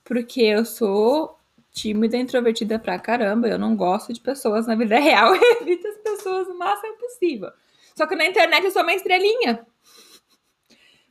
Porque 0.03 0.41
eu 0.41 0.65
sou 0.65 1.39
tímida, 1.71 2.17
introvertida 2.17 2.77
pra 2.79 2.99
caramba. 2.99 3.47
Eu 3.47 3.57
não 3.57 3.75
gosto 3.75 4.13
de 4.13 4.19
pessoas 4.19 4.67
na 4.67 4.75
vida 4.75 4.99
real. 4.99 5.35
Eu 5.35 5.41
evito 5.61 5.87
as 5.87 5.97
pessoas 5.97 6.47
o 6.47 6.57
máximo 6.57 6.97
possível. 6.97 7.51
Só 7.99 8.07
que 8.07 8.15
na 8.15 8.25
internet 8.25 8.63
eu 8.63 8.71
sou 8.71 8.81
uma 8.81 8.93
estrelinha. 8.93 9.67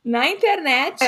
Na 0.03 0.27
internet. 0.27 1.03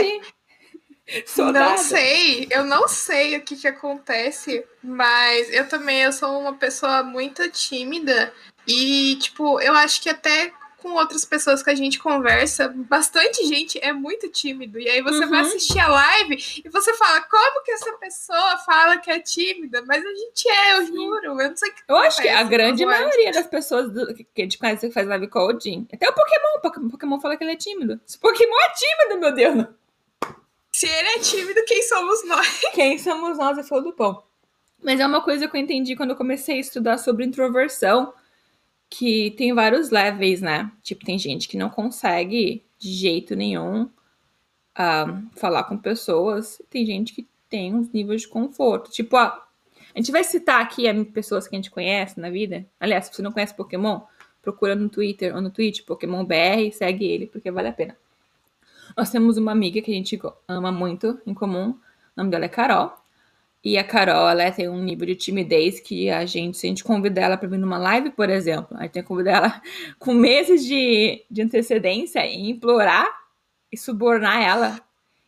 É. 1.07 1.23
Sou 1.25 1.51
não 1.51 1.75
sei, 1.75 2.47
eu 2.51 2.63
não 2.63 2.88
sei 2.88 3.35
o 3.35 3.41
que, 3.41 3.55
que 3.55 3.67
acontece, 3.67 4.63
mas 4.83 5.51
eu 5.51 5.67
também 5.67 6.03
eu 6.03 6.13
sou 6.13 6.39
uma 6.39 6.53
pessoa 6.53 7.01
muito 7.01 7.50
tímida 7.50 8.31
e, 8.67 9.15
tipo, 9.15 9.59
eu 9.59 9.73
acho 9.73 10.00
que 10.03 10.09
até 10.09 10.53
com 10.81 10.93
outras 10.93 11.23
pessoas 11.23 11.61
que 11.61 11.69
a 11.69 11.75
gente 11.75 12.00
conversa, 12.00 12.67
bastante 12.75 13.45
gente 13.45 13.79
é 13.81 13.93
muito 13.93 14.27
tímido. 14.29 14.79
E 14.79 14.89
aí 14.89 15.01
você 15.01 15.23
uhum. 15.23 15.29
vai 15.29 15.41
assistir 15.41 15.79
a 15.79 15.88
live 15.88 16.61
e 16.65 16.69
você 16.69 16.93
fala, 16.95 17.21
como 17.21 17.63
que 17.63 17.71
essa 17.71 17.93
pessoa 17.93 18.57
fala 18.57 18.97
que 18.97 19.11
é 19.11 19.19
tímida? 19.19 19.83
Mas 19.85 20.03
a 20.03 20.09
gente 20.09 20.50
é, 20.50 20.77
eu 20.77 20.88
juro. 20.88 21.41
Eu 21.41 21.50
não 21.50 21.55
sei 21.55 21.69
o 21.69 21.73
que 21.73 21.81
Eu 21.88 21.95
acho 21.97 22.21
que 22.21 22.27
a 22.27 22.43
grande 22.43 22.85
maioria 22.85 23.31
das 23.31 23.47
pessoas 23.47 23.91
do, 23.91 24.13
que 24.13 24.25
a 24.38 24.41
gente 24.41 24.57
conhece 24.57 24.88
que 24.88 24.93
faz 24.93 25.07
live 25.07 25.27
coding, 25.27 25.88
até 25.93 26.09
o 26.09 26.13
Pokémon, 26.13 26.88
o 26.88 26.89
Pokémon 26.89 27.19
fala 27.19 27.38
que 27.38 27.43
ele 27.43 27.53
é 27.53 27.57
tímido. 27.57 28.00
Se 28.05 28.17
o 28.17 28.19
Pokémon 28.19 28.55
é 28.55 28.73
tímido, 28.73 29.19
meu 29.19 29.33
Deus! 29.33 29.67
Se 30.71 30.88
ele 30.88 31.09
é 31.09 31.19
tímido, 31.19 31.63
quem 31.65 31.83
somos 31.83 32.25
nós? 32.25 32.61
Quem 32.73 32.97
somos 32.97 33.38
nós 33.38 33.57
é 33.57 33.63
fogo 33.63 33.89
do 33.89 33.93
pão. 33.93 34.23
Mas 34.81 35.00
é 35.00 35.05
uma 35.05 35.21
coisa 35.21 35.47
que 35.47 35.55
eu 35.55 35.61
entendi 35.61 35.95
quando 35.95 36.11
eu 36.11 36.15
comecei 36.15 36.55
a 36.55 36.59
estudar 36.59 36.97
sobre 36.97 37.25
introversão 37.25 38.13
que 38.91 39.31
tem 39.31 39.53
vários 39.53 39.89
levels, 39.89 40.41
né? 40.41 40.69
Tipo, 40.83 41.05
tem 41.05 41.17
gente 41.17 41.48
que 41.48 41.55
não 41.55 41.69
consegue 41.69 42.62
de 42.77 42.91
jeito 42.91 43.38
nenhum 43.38 43.83
uh, 43.83 45.29
falar 45.38 45.63
com 45.63 45.77
pessoas, 45.77 46.62
tem 46.69 46.86
gente 46.86 47.13
que 47.13 47.25
tem 47.50 47.74
uns 47.74 47.89
níveis 47.89 48.24
de 48.24 48.27
conforto. 48.27 48.91
Tipo, 48.91 49.15
ó, 49.15 49.27
a 49.27 49.98
gente 49.98 50.12
vai 50.12 50.25
citar 50.25 50.62
aqui 50.62 50.83
pessoas 51.05 51.48
que 51.48 51.55
a 51.55 51.57
gente 51.57 51.71
conhece 51.71 52.19
na 52.19 52.29
vida. 52.29 52.65
Aliás, 52.77 53.05
se 53.05 53.13
você 53.13 53.21
não 53.21 53.31
conhece 53.31 53.55
Pokémon, 53.55 54.01
procura 54.41 54.75
no 54.75 54.89
Twitter 54.89 55.33
ou 55.33 55.41
no 55.41 55.50
Twitch, 55.50 55.86
Pokémon 55.86 56.25
BR, 56.25 56.71
segue 56.74 57.05
ele, 57.05 57.27
porque 57.27 57.50
vale 57.50 57.69
a 57.69 57.74
pena. 57.74 57.95
Nós 58.98 59.10
temos 59.10 59.38
uma 59.38 59.53
amiga 59.53 59.81
que 59.81 59.89
a 59.89 59.95
gente 59.95 60.19
ama 60.50 60.69
muito 60.69 61.17
em 61.25 61.33
comum, 61.33 61.69
o 61.69 61.79
nome 62.17 62.29
dela 62.29 62.43
é 62.43 62.50
Carol. 62.50 62.93
E 63.63 63.77
a 63.77 63.84
Carol, 63.84 64.27
ela 64.27 64.51
tem 64.51 64.68
um 64.68 64.82
nível 64.82 65.06
de 65.06 65.15
timidez 65.15 65.80
que 65.80 66.10
a 66.10 66.25
gente, 66.25 66.58
se 66.58 66.65
a 66.65 66.70
gente 66.70 66.84
convidar 66.84 67.22
ela 67.22 67.38
para 67.38 67.48
vir 67.48 67.60
numa 67.60 67.77
live, 67.77 68.10
por 68.10 68.27
exemplo, 68.27 68.75
a 68.75 68.84
gente 68.84 68.94
tem 68.94 69.03
que 69.03 69.08
convidar 69.08 69.32
ela 69.32 69.62
com 70.00 70.13
meses 70.13 70.65
de, 70.65 71.24
de 71.30 71.41
antecedência 71.44 72.25
e 72.25 72.50
implorar 72.50 73.08
e 73.72 73.77
subornar 73.77 74.41
ela. 74.41 74.82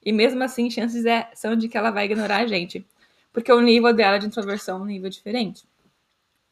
E 0.04 0.12
mesmo 0.12 0.44
assim, 0.44 0.70
chances 0.70 1.06
é, 1.06 1.30
são 1.36 1.56
de 1.56 1.70
que 1.70 1.78
ela 1.78 1.92
vai 1.92 2.06
ignorar 2.06 2.38
a 2.38 2.48
gente. 2.48 2.86
Porque 3.32 3.52
o 3.52 3.62
nível 3.62 3.94
dela 3.94 4.18
de 4.18 4.26
introversão 4.26 4.80
é 4.80 4.82
um 4.82 4.86
nível 4.86 5.10
diferente. 5.10 5.64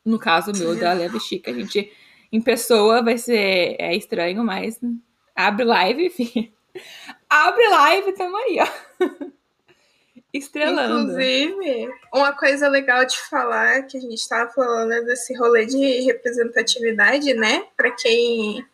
No 0.05 0.19
caso 0.19 0.51
meu, 0.51 0.75
da 0.79 0.93
Leve 0.93 1.19
Chica, 1.19 1.51
a 1.51 1.53
gente, 1.53 1.91
em 2.31 2.41
pessoa, 2.41 3.03
vai 3.03 3.17
ser 3.17 3.75
é 3.79 3.95
estranho, 3.95 4.43
mas 4.43 4.79
abre 5.35 5.65
live, 5.65 6.05
enfim. 6.07 6.51
Abre 7.27 7.67
live, 7.67 8.13
tamo 8.13 8.37
aí, 8.37 8.57
ó. 8.59 9.31
estrelando. 10.33 11.11
Inclusive, 11.11 11.89
uma 12.13 12.31
coisa 12.33 12.67
legal 12.67 13.05
de 13.05 13.19
falar 13.29 13.83
que 13.83 13.97
a 13.97 14.01
gente 14.01 14.15
estava 14.15 14.49
falando 14.51 15.05
desse 15.05 15.37
rolê 15.37 15.65
de 15.65 16.01
representatividade, 16.01 17.33
né? 17.33 17.65
Para 17.75 17.91
quem 17.91 18.65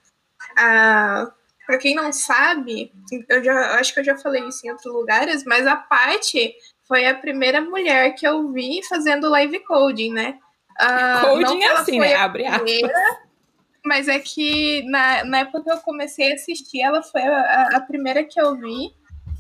a 0.58 1.32
para 1.66 1.78
quem 1.78 1.94
não 1.94 2.14
sabe, 2.14 2.94
eu 3.28 3.44
já 3.44 3.78
acho 3.78 3.94
que 3.94 4.00
eu 4.00 4.04
já 4.06 4.18
falei 4.18 4.42
isso 4.48 4.66
em 4.66 4.72
outros 4.72 4.92
lugares, 4.94 5.44
mas 5.44 5.68
a 5.68 5.76
Paty 5.76 6.56
foi 6.88 7.06
a 7.06 7.14
primeira 7.14 7.60
mulher 7.60 8.16
que 8.16 8.26
eu 8.26 8.54
vi 8.54 8.82
fazendo 8.88 9.30
live 9.30 9.60
coding, 9.66 10.14
né? 10.14 10.40
Uh, 10.80 11.26
coding 11.26 11.62
é 11.62 11.72
assim, 11.74 12.00
né? 12.00 12.16
Abre 12.16 12.46
primeira, 12.50 12.94
Mas 13.84 14.08
é 14.08 14.18
que 14.18 14.82
na, 14.90 15.26
na 15.26 15.40
época 15.40 15.64
que 15.64 15.72
eu 15.72 15.78
comecei 15.80 16.32
a 16.32 16.36
assistir, 16.36 16.82
ela 16.82 17.04
foi 17.04 17.22
a, 17.22 17.70
a 17.74 17.82
primeira 17.82 18.24
que 18.24 18.40
eu 18.40 18.56
vi. 18.56 18.94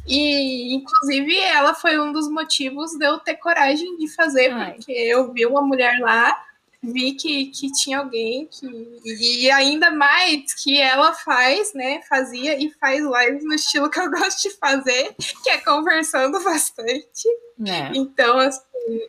E, 0.07 0.73
inclusive, 0.73 1.37
ela 1.39 1.73
foi 1.73 1.99
um 1.99 2.11
dos 2.11 2.29
motivos 2.29 2.91
de 2.97 3.05
eu 3.05 3.19
ter 3.19 3.35
coragem 3.35 3.97
de 3.97 4.07
fazer, 4.07 4.51
Ai. 4.51 4.73
porque 4.73 4.91
eu 4.91 5.31
vi 5.33 5.45
uma 5.45 5.61
mulher 5.61 5.99
lá, 5.99 6.35
vi 6.81 7.13
que, 7.13 7.47
que 7.47 7.71
tinha 7.71 7.99
alguém 7.99 8.47
que. 8.47 8.67
E 9.05 9.51
ainda 9.51 9.91
mais 9.91 10.53
que 10.63 10.79
ela 10.79 11.13
faz, 11.13 11.73
né? 11.73 12.01
Fazia 12.07 12.57
e 12.61 12.71
faz 12.71 13.03
lives 13.03 13.43
no 13.43 13.53
estilo 13.53 13.89
que 13.89 13.99
eu 13.99 14.09
gosto 14.11 14.49
de 14.49 14.55
fazer, 14.55 15.13
que 15.43 15.49
é 15.49 15.57
conversando 15.57 16.41
bastante. 16.43 17.27
É. 17.65 17.91
Então, 17.93 18.39
assim, 18.39 18.61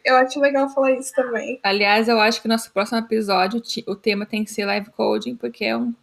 eu 0.04 0.16
acho 0.16 0.40
legal 0.40 0.68
falar 0.70 0.92
isso 0.92 1.12
também. 1.14 1.60
Aliás, 1.62 2.08
eu 2.08 2.18
acho 2.20 2.42
que 2.42 2.48
no 2.48 2.54
nosso 2.54 2.72
próximo 2.72 2.98
episódio 2.98 3.62
o 3.86 3.94
tema 3.94 4.26
tem 4.26 4.44
que 4.44 4.50
ser 4.50 4.64
live 4.64 4.90
coding, 4.90 5.36
porque 5.36 5.64
é 5.64 5.76
um, 5.76 5.94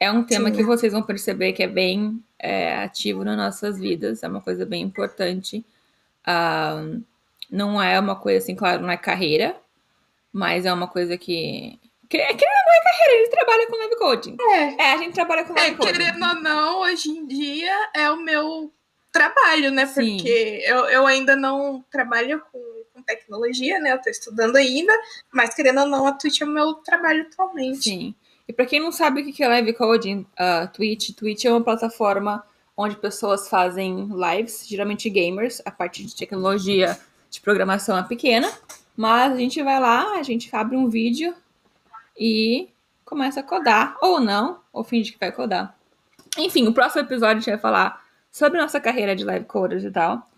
é 0.00 0.10
um 0.10 0.24
tema 0.24 0.50
Sim. 0.50 0.56
que 0.56 0.62
vocês 0.64 0.92
vão 0.92 1.02
perceber 1.02 1.52
que 1.52 1.62
é 1.62 1.68
bem 1.68 2.20
é, 2.38 2.76
ativo 2.76 3.24
nas 3.24 3.36
nossas 3.36 3.78
vidas, 3.78 4.22
é 4.22 4.28
uma 4.28 4.40
coisa 4.40 4.64
bem 4.66 4.82
importante. 4.82 5.64
Uh, 6.26 7.02
não 7.50 7.80
é 7.80 7.98
uma 7.98 8.16
coisa 8.16 8.38
assim, 8.38 8.54
claro, 8.54 8.82
não 8.82 8.90
é 8.90 8.96
carreira, 8.96 9.56
mas 10.32 10.66
é 10.66 10.72
uma 10.72 10.88
coisa 10.88 11.16
que. 11.16 11.78
Que, 12.08 12.18
que 12.18 12.44
não 12.44 12.74
é 12.74 12.84
carreira, 12.84 13.14
a 13.14 13.24
gente 13.24 13.30
trabalha 13.30 13.66
com 13.66 13.76
live 13.76 13.96
coaching. 13.96 14.36
É. 14.40 14.82
é, 14.82 14.92
a 14.92 14.96
gente 14.98 15.14
trabalha 15.14 15.44
com 15.44 15.54
live 15.54 15.74
é, 15.74 15.76
coaching. 15.76 15.92
Querendo 15.92 16.24
ou 16.24 16.34
não, 16.36 16.80
hoje 16.82 17.10
em 17.10 17.26
dia 17.26 17.90
é 17.94 18.10
o 18.10 18.16
meu 18.16 18.72
trabalho, 19.10 19.70
né? 19.70 19.86
Sim. 19.86 20.16
Porque 20.16 20.62
eu, 20.66 20.84
eu 20.86 21.06
ainda 21.06 21.34
não 21.34 21.84
trabalho 21.90 22.42
com, 22.52 22.60
com 22.92 23.02
tecnologia, 23.02 23.80
né? 23.80 23.92
Eu 23.92 24.00
tô 24.00 24.10
estudando 24.10 24.56
ainda, 24.56 24.92
mas 25.32 25.54
querendo 25.54 25.80
ou 25.80 25.86
não, 25.86 26.06
a 26.06 26.12
Twitch 26.12 26.42
é 26.42 26.44
o 26.44 26.48
meu 26.48 26.74
trabalho 26.74 27.22
atualmente. 27.22 27.84
Sim. 27.84 28.14
E 28.48 28.52
para 28.52 28.66
quem 28.66 28.80
não 28.80 28.92
sabe 28.92 29.20
o 29.20 29.32
que 29.32 29.42
é 29.42 29.48
live 29.48 29.72
coding, 29.72 30.26
uh, 30.38 30.68
Twitch, 30.72 31.10
Twitch 31.14 31.44
é 31.44 31.50
uma 31.50 31.62
plataforma 31.62 32.44
onde 32.76 32.96
pessoas 32.96 33.48
fazem 33.48 34.08
lives, 34.08 34.66
geralmente 34.68 35.08
gamers, 35.08 35.62
a 35.64 35.70
parte 35.70 36.04
de 36.04 36.14
tecnologia 36.14 36.98
de 37.30 37.40
programação 37.40 37.96
é 37.96 38.02
pequena, 38.02 38.52
mas 38.96 39.32
a 39.32 39.36
gente 39.36 39.62
vai 39.62 39.80
lá, 39.80 40.18
a 40.18 40.22
gente 40.22 40.54
abre 40.54 40.76
um 40.76 40.88
vídeo 40.88 41.34
e 42.18 42.68
começa 43.04 43.40
a 43.40 43.42
codar, 43.42 43.96
ou 44.00 44.20
não, 44.20 44.60
ou 44.72 44.84
finge 44.84 45.12
que 45.12 45.18
vai 45.18 45.32
codar. 45.32 45.76
Enfim, 46.38 46.66
o 46.66 46.72
próximo 46.72 47.02
episódio 47.02 47.38
a 47.38 47.40
gente 47.40 47.50
vai 47.50 47.58
falar 47.58 48.04
sobre 48.30 48.60
nossa 48.60 48.80
carreira 48.80 49.16
de 49.16 49.24
live 49.24 49.46
coders 49.46 49.84
e 49.84 49.90
tal. 49.90 50.28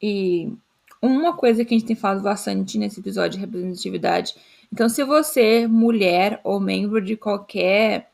E 0.00 0.52
uma 1.00 1.34
coisa 1.34 1.64
que 1.64 1.74
a 1.74 1.78
gente 1.78 1.86
tem 1.86 1.96
falado 1.96 2.22
bastante 2.22 2.78
nesse 2.78 3.00
episódio 3.00 3.38
de 3.38 3.44
representatividade 3.44 4.34
então, 4.72 4.88
se 4.88 5.04
você, 5.04 5.66
mulher 5.66 6.40
ou 6.42 6.58
membro 6.58 6.98
de 7.00 7.14
qualquer 7.14 8.10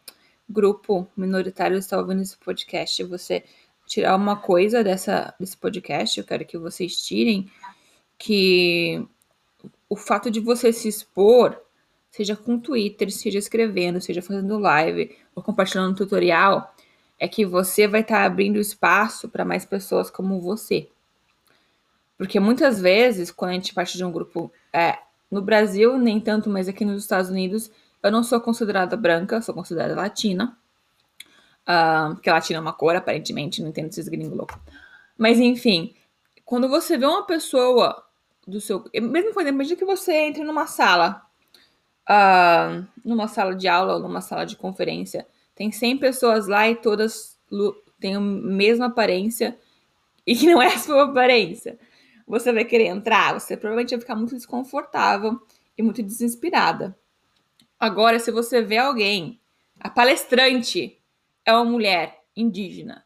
grupo 0.49 1.07
minoritário 1.17 1.79
está 1.79 1.97
ouvindo 1.97 2.23
esse 2.23 2.37
podcast, 2.37 3.05
você 3.05 3.45
tirar 3.87 4.17
uma 4.17 4.37
coisa 4.37 4.83
dessa, 4.83 5.33
desse 5.39 5.57
podcast, 5.57 6.19
eu 6.19 6.27
quero 6.27 6.45
que 6.45 6.59
vocês 6.59 7.01
tirem 7.01 7.49
que 8.19 9.07
o 9.89 9.95
fato 9.95 10.33
de 10.33 10.41
você 10.41 10.73
se 10.73 10.89
expor, 10.89 11.57
seja 12.11 12.35
com 12.35 12.59
Twitter, 12.59 13.09
seja 13.13 13.39
escrevendo, 13.39 14.01
seja 14.01 14.21
fazendo 14.21 14.59
live 14.59 15.17
ou 15.37 15.43
compartilhando 15.43 15.93
um 15.93 15.95
tutorial, 15.95 16.75
é 17.21 17.29
que 17.29 17.47
você 17.47 17.87
vai 17.87 18.01
estar 18.01 18.19
tá 18.19 18.25
abrindo 18.25 18.59
espaço 18.59 19.29
para 19.29 19.45
mais 19.45 19.65
pessoas 19.65 20.11
como 20.11 20.41
você. 20.41 20.89
Porque 22.17 22.41
muitas 22.41 22.81
vezes, 22.81 23.31
quando 23.31 23.53
a 23.53 23.55
gente 23.55 23.73
parte 23.73 23.97
de 23.97 24.05
um 24.05 24.11
grupo 24.11 24.53
é, 24.73 24.99
no 25.31 25.43
Brasil, 25.43 25.99
nem 25.99 26.21
tanto, 26.21 26.49
mas 26.49 26.69
aqui 26.69 26.85
nos 26.85 27.03
Estados 27.03 27.31
Unidos, 27.31 27.71
eu 28.03 28.11
não 28.11 28.23
sou 28.23 28.41
considerada 28.41 28.97
branca, 28.97 29.43
sou 29.43 29.55
considerada 29.55 29.95
latina. 29.95 30.57
Uh, 31.63 32.15
porque 32.15 32.31
latina 32.31 32.59
é 32.59 32.63
uma 32.63 32.73
cor, 32.73 32.97
aparentemente, 32.97 33.61
não 33.61 33.69
entendo 33.69 33.89
esses 33.89 34.09
gringos 34.09 34.37
loucos. 34.37 34.57
Mas 35.17 35.39
enfim, 35.39 35.95
quando 36.45 36.69
você 36.69 36.97
vê 36.97 37.05
uma 37.05 37.27
pessoa 37.27 38.05
do 38.47 38.61
seu. 38.61 38.83
Mesmo 38.95 39.35
por 39.35 39.43
exemplo, 39.43 39.57
imagina 39.57 39.77
que 39.77 39.85
você 39.85 40.13
entre 40.13 40.43
numa 40.43 40.67
sala, 40.67 41.23
uh, 42.09 42.87
numa 43.05 43.29
sala 43.29 43.55
de 43.55 43.69
aula 43.69 43.95
ou 43.95 44.01
numa 44.01 44.23
sala 44.23 44.47
de 44.47 44.57
conferência, 44.57 45.27
tem 45.55 45.71
100 45.71 45.99
pessoas 45.99 46.47
lá 46.47 46.69
e 46.69 46.75
todas 46.75 47.39
têm 48.01 48.17
a 48.17 48.21
mesma 48.21 48.87
aparência 48.87 49.59
e 50.27 50.35
que 50.35 50.47
não 50.47 50.63
é 50.63 50.69
a 50.69 50.79
sua 50.79 51.05
aparência. 51.05 51.79
Você 52.29 52.53
vai 52.53 52.65
querer 52.65 52.87
entrar, 52.87 53.33
você 53.39 53.57
provavelmente 53.57 53.91
vai 53.91 54.01
ficar 54.01 54.15
muito 54.15 54.35
desconfortável 54.35 55.41
e 55.77 55.83
muito 55.83 56.03
desinspirada. 56.03 56.97
Agora, 57.81 58.19
se 58.19 58.31
você 58.31 58.61
vê 58.61 58.77
alguém, 58.77 59.41
a 59.81 59.89
palestrante 59.89 61.01
é 61.45 61.53
uma 61.53 61.65
mulher 61.65 62.23
indígena, 62.37 63.05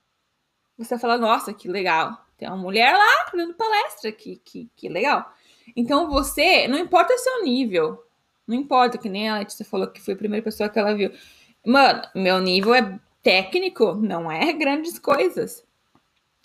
você 0.77 0.99
fala, 0.99 1.17
nossa, 1.17 1.53
que 1.53 1.69
legal. 1.69 2.27
Tem 2.37 2.49
uma 2.49 2.57
mulher 2.57 2.93
lá 2.93 3.31
dando 3.33 3.55
palestra, 3.55 4.11
que, 4.11 4.37
que, 4.37 4.69
que 4.75 4.89
legal. 4.89 5.33
Então 5.77 6.11
você, 6.11 6.67
não 6.67 6.79
importa 6.79 7.15
o 7.15 7.19
seu 7.19 7.45
nível, 7.45 8.03
não 8.47 8.57
importa, 8.57 8.99
que 8.99 9.09
nem 9.09 9.29
a 9.29 9.39
Letícia 9.39 9.65
falou 9.65 9.87
que 9.87 10.01
foi 10.01 10.15
a 10.15 10.17
primeira 10.17 10.43
pessoa 10.43 10.69
que 10.69 10.79
ela 10.79 10.95
viu. 10.95 11.13
Mano, 11.65 12.03
meu 12.15 12.41
nível 12.41 12.75
é 12.75 12.99
técnico, 13.23 13.95
não 13.95 14.31
é 14.31 14.53
grandes 14.53 14.99
coisas. 14.99 15.65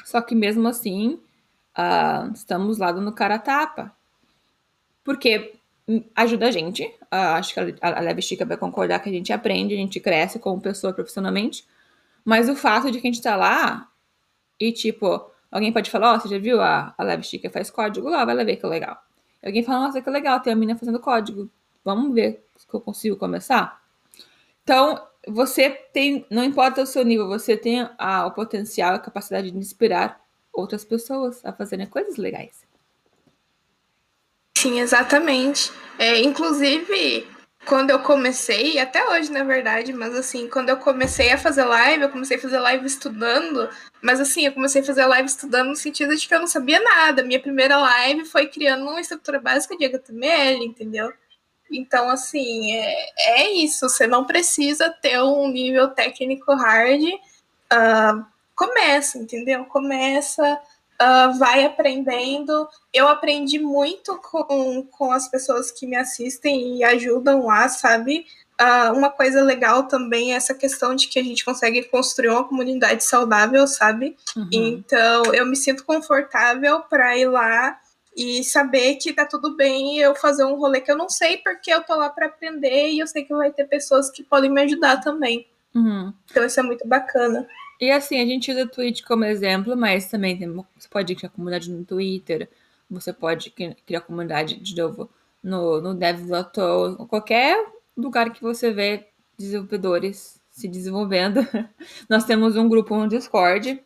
Só 0.05 0.21
que 0.21 0.35
mesmo 0.35 0.67
assim, 0.67 1.19
uh, 1.77 2.31
estamos 2.33 2.77
lá 2.77 2.91
no 2.91 3.11
cara 3.11 3.37
tapa. 3.37 3.95
Porque 5.03 5.53
ajuda 6.15 6.47
a 6.47 6.51
gente. 6.51 6.83
Uh, 7.03 7.37
acho 7.37 7.53
que 7.53 7.59
a, 7.59 7.65
a 7.81 7.99
Leve 8.01 8.21
Chica 8.21 8.45
vai 8.45 8.57
concordar 8.57 8.99
que 8.99 9.09
a 9.09 9.11
gente 9.11 9.31
aprende, 9.31 9.73
a 9.73 9.77
gente 9.77 9.99
cresce 9.99 10.39
como 10.39 10.59
pessoa 10.61 10.93
profissionalmente. 10.93 11.65
Mas 12.25 12.49
o 12.49 12.55
fato 12.55 12.91
de 12.91 12.99
que 12.99 13.07
a 13.07 13.11
gente 13.11 13.21
tá 13.21 13.35
lá 13.35 13.89
e, 14.59 14.71
tipo, 14.71 15.31
alguém 15.51 15.71
pode 15.71 15.89
falar, 15.89 16.13
ó, 16.13 16.15
oh, 16.15 16.19
você 16.19 16.27
já 16.27 16.37
viu 16.37 16.61
a, 16.61 16.93
a 16.97 17.03
Leve 17.03 17.23
Chica 17.23 17.49
faz 17.49 17.69
código 17.69 18.09
lá, 18.09 18.25
vai 18.25 18.35
lá 18.35 18.43
ver 18.43 18.57
que 18.57 18.65
é 18.65 18.69
legal. 18.69 19.01
E 19.41 19.47
alguém 19.47 19.63
fala, 19.63 19.85
nossa, 19.85 20.01
que 20.01 20.09
legal, 20.09 20.39
tem 20.41 20.51
a 20.51 20.55
menina 20.55 20.77
fazendo 20.77 20.99
código. 20.99 21.49
Vamos 21.85 22.13
ver 22.13 22.45
se 22.57 22.67
eu 22.73 22.81
consigo 22.81 23.15
começar. 23.15 23.81
Então, 24.63 25.01
você 25.25 25.69
tem, 25.69 26.25
não 26.29 26.43
importa 26.43 26.81
o 26.81 26.85
seu 26.85 27.05
nível, 27.05 27.27
você 27.27 27.55
tem 27.55 27.87
a, 27.97 28.25
o 28.25 28.31
potencial, 28.31 28.95
a 28.95 28.99
capacidade 28.99 29.51
de 29.51 29.57
inspirar 29.57 30.19
outras 30.57 30.83
pessoas 30.83 31.39
a 31.45 31.53
fazerem 31.53 31.85
coisas 31.85 32.17
legais. 32.17 32.65
Sim, 34.57 34.79
exatamente. 34.79 35.71
É, 35.99 36.19
inclusive, 36.19 37.27
quando 37.65 37.91
eu 37.91 37.99
comecei, 37.99 38.79
até 38.79 39.07
hoje 39.07 39.31
na 39.31 39.43
verdade, 39.43 39.93
mas 39.93 40.15
assim, 40.15 40.49
quando 40.49 40.69
eu 40.69 40.77
comecei 40.77 41.31
a 41.31 41.37
fazer 41.37 41.63
live, 41.63 42.03
eu 42.03 42.09
comecei 42.09 42.37
a 42.37 42.41
fazer 42.41 42.59
live 42.59 42.85
estudando, 42.85 43.69
mas 44.01 44.19
assim, 44.19 44.45
eu 44.45 44.51
comecei 44.51 44.81
a 44.81 44.85
fazer 44.85 45.05
live 45.05 45.29
estudando 45.29 45.69
no 45.69 45.75
sentido 45.75 46.15
de 46.15 46.27
que 46.27 46.33
eu 46.33 46.39
não 46.39 46.47
sabia 46.47 46.79
nada. 46.79 47.23
Minha 47.23 47.39
primeira 47.39 47.77
live 47.77 48.25
foi 48.25 48.47
criando 48.47 48.83
uma 48.83 48.99
estrutura 48.99 49.39
básica 49.39 49.77
de 49.77 49.85
HTML, 49.85 50.65
entendeu? 50.65 51.13
Então, 51.69 52.09
assim, 52.09 52.73
é, 52.73 52.95
é 53.17 53.51
isso. 53.51 53.87
Você 53.87 54.07
não 54.07 54.25
precisa 54.25 54.89
ter 54.89 55.21
um 55.21 55.49
nível 55.49 55.89
técnico 55.89 56.55
hard. 56.55 57.03
Uh, 57.71 58.25
começa, 58.57 59.19
entendeu? 59.19 59.63
Começa, 59.65 60.59
uh, 61.01 61.37
vai 61.37 61.63
aprendendo. 61.63 62.67
Eu 62.91 63.07
aprendi 63.07 63.59
muito 63.59 64.17
com, 64.17 64.83
com 64.83 65.11
as 65.11 65.29
pessoas 65.29 65.71
que 65.71 65.85
me 65.85 65.95
assistem 65.95 66.77
e 66.77 66.83
ajudam 66.83 67.45
lá, 67.45 67.69
sabe? 67.69 68.25
Uh, 68.59 68.91
uma 68.97 69.11
coisa 69.11 69.43
legal 69.43 69.83
também 69.83 70.33
é 70.33 70.35
essa 70.35 70.55
questão 70.55 70.95
de 70.95 71.07
que 71.07 71.19
a 71.19 71.23
gente 71.23 71.45
consegue 71.45 71.83
construir 71.83 72.29
uma 72.29 72.43
comunidade 72.43 73.03
saudável, 73.03 73.67
sabe? 73.67 74.17
Uhum. 74.35 74.49
Então, 74.51 75.23
eu 75.33 75.45
me 75.45 75.55
sinto 75.55 75.85
confortável 75.85 76.81
para 76.81 77.15
ir 77.15 77.29
lá 77.29 77.79
e 78.15 78.43
saber 78.43 78.95
que 78.95 79.13
tá 79.13 79.27
tudo 79.27 79.55
bem 79.55 79.99
eu 79.99 80.15
fazer 80.15 80.43
um 80.43 80.55
rolê 80.55 80.81
que 80.81 80.91
eu 80.91 80.97
não 80.97 81.07
sei 81.07 81.37
porque 81.37 81.71
eu 81.71 81.83
tô 81.83 81.95
lá 81.95 82.09
para 82.09 82.25
aprender 82.25 82.89
e 82.89 82.97
eu 82.97 83.05
sei 83.05 83.23
que 83.23 83.35
vai 83.35 83.51
ter 83.51 83.65
pessoas 83.65 84.09
que 84.09 84.23
podem 84.23 84.49
me 84.49 84.59
ajudar 84.63 85.01
também. 85.01 85.45
Uhum. 85.75 86.11
Então 86.31 86.43
isso 86.43 86.59
é 86.59 86.63
muito 86.63 86.87
bacana. 86.87 87.47
E 87.79 87.91
assim, 87.91 88.19
a 88.19 88.25
gente 88.25 88.51
usa 88.51 88.63
o 88.63 88.69
Twitch 88.69 89.03
como 89.03 89.23
exemplo, 89.23 89.75
mas 89.77 90.09
também 90.09 90.37
tem, 90.37 90.51
você 90.51 90.87
pode 90.89 91.15
criar 91.15 91.29
comunidade 91.29 91.71
no 91.71 91.85
Twitter, 91.85 92.49
você 92.89 93.13
pode 93.13 93.51
criar 93.51 94.01
comunidade 94.01 94.55
de 94.55 94.75
novo 94.75 95.09
no, 95.43 95.79
no 95.81 95.93
Devs.to, 95.93 97.05
qualquer 97.07 97.63
lugar 97.95 98.31
que 98.31 98.41
você 98.41 98.71
vê 98.71 99.07
desenvolvedores 99.37 100.41
se 100.49 100.67
desenvolvendo. 100.67 101.41
Nós 102.09 102.23
temos 102.25 102.55
um 102.55 102.67
grupo 102.67 102.95
no 102.95 103.07
Discord 103.07 103.79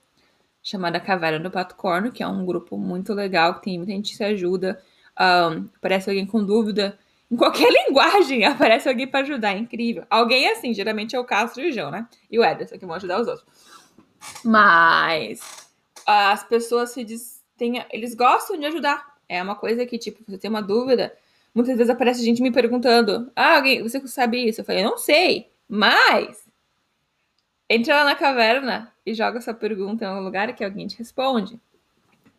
chamada 0.63 0.99
Caverna 0.99 1.39
do 1.39 1.51
Pato 1.51 1.75
Corno, 1.75 2.11
que 2.11 2.23
é 2.23 2.27
um 2.27 2.45
grupo 2.45 2.77
muito 2.77 3.13
legal, 3.13 3.55
que 3.55 3.63
tem 3.63 3.77
muita 3.77 3.91
gente 3.91 4.11
que 4.11 4.17
se 4.17 4.23
ajuda. 4.23 4.81
Um, 5.19 5.67
aparece 5.75 6.09
alguém 6.09 6.25
com 6.25 6.43
dúvida. 6.43 6.97
Em 7.29 7.35
qualquer 7.35 7.67
linguagem 7.87 8.45
aparece 8.45 8.87
alguém 8.87 9.07
para 9.07 9.21
ajudar, 9.21 9.53
é 9.53 9.57
incrível. 9.57 10.05
Alguém 10.09 10.49
assim, 10.49 10.73
geralmente 10.73 11.15
é 11.15 11.19
o 11.19 11.25
Castro 11.25 11.63
e 11.63 11.69
o 11.69 11.73
João, 11.73 11.91
né? 11.91 12.07
E 12.29 12.39
o 12.39 12.43
Ederson, 12.43 12.77
que 12.77 12.85
vão 12.85 12.95
ajudar 12.95 13.19
os 13.19 13.27
outros. 13.27 13.45
Mas 14.43 15.69
as 16.05 16.43
pessoas 16.43 16.91
se 16.91 17.03
diz, 17.03 17.43
tem, 17.57 17.83
eles 17.91 18.15
gostam 18.15 18.57
de 18.57 18.65
ajudar. 18.65 19.15
É 19.27 19.41
uma 19.41 19.55
coisa 19.55 19.85
que, 19.85 19.97
tipo, 19.97 20.23
você 20.27 20.37
tem 20.37 20.49
uma 20.49 20.61
dúvida, 20.61 21.15
muitas 21.53 21.77
vezes 21.77 21.89
aparece 21.89 22.23
gente 22.23 22.41
me 22.41 22.51
perguntando: 22.51 23.31
Ah, 23.35 23.55
alguém, 23.55 23.81
você 23.81 24.05
sabe 24.07 24.47
isso? 24.47 24.61
Eu 24.61 24.65
falei, 24.65 24.83
eu 24.83 24.89
não 24.89 24.97
sei, 24.97 25.49
mas 25.67 26.45
entra 27.69 27.95
lá 27.95 28.03
na 28.03 28.15
caverna 28.15 28.91
e 29.05 29.13
joga 29.13 29.37
essa 29.37 29.53
pergunta 29.53 30.03
em 30.03 30.07
algum 30.07 30.21
lugar 30.21 30.53
que 30.53 30.63
alguém 30.63 30.87
te 30.87 30.97
responde. 30.97 31.59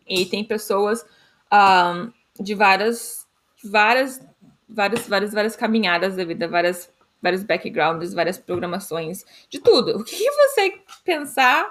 E 0.07 0.25
tem 0.25 0.43
pessoas 0.43 1.03
um, 1.51 2.11
de 2.43 2.53
várias, 2.53 3.27
várias, 3.63 4.21
várias, 4.69 5.07
várias, 5.07 5.33
várias 5.33 5.55
caminhadas 5.55 6.15
da 6.15 6.23
vida, 6.23 6.47
várias, 6.47 6.91
vários 7.23 7.43
backgrounds, 7.43 8.13
várias 8.13 8.37
programações, 8.37 9.25
de 9.49 9.59
tudo. 9.59 9.97
O 9.97 10.03
que 10.03 10.29
você 10.29 10.79
pensar 11.03 11.67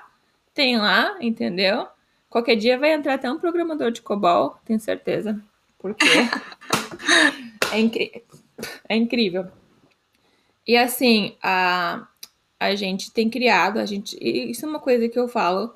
tem 0.52 0.78
lá, 0.78 1.16
entendeu? 1.20 1.86
Qualquer 2.28 2.56
dia 2.56 2.78
vai 2.78 2.92
entrar 2.92 3.14
até 3.14 3.30
um 3.30 3.38
programador 3.38 3.92
de 3.92 4.02
COBOL, 4.02 4.56
tenho 4.64 4.80
certeza. 4.80 5.40
Porque 5.78 6.04
é, 7.70 8.22
é 8.88 8.96
incrível. 8.96 9.46
E 10.66 10.76
assim, 10.76 11.36
a 11.42 12.06
a 12.62 12.76
gente 12.76 13.12
tem 13.12 13.28
criado, 13.28 13.78
a 13.78 13.86
gente. 13.86 14.16
Isso 14.20 14.64
é 14.64 14.68
uma 14.68 14.78
coisa 14.78 15.08
que 15.08 15.18
eu 15.18 15.26
falo. 15.28 15.74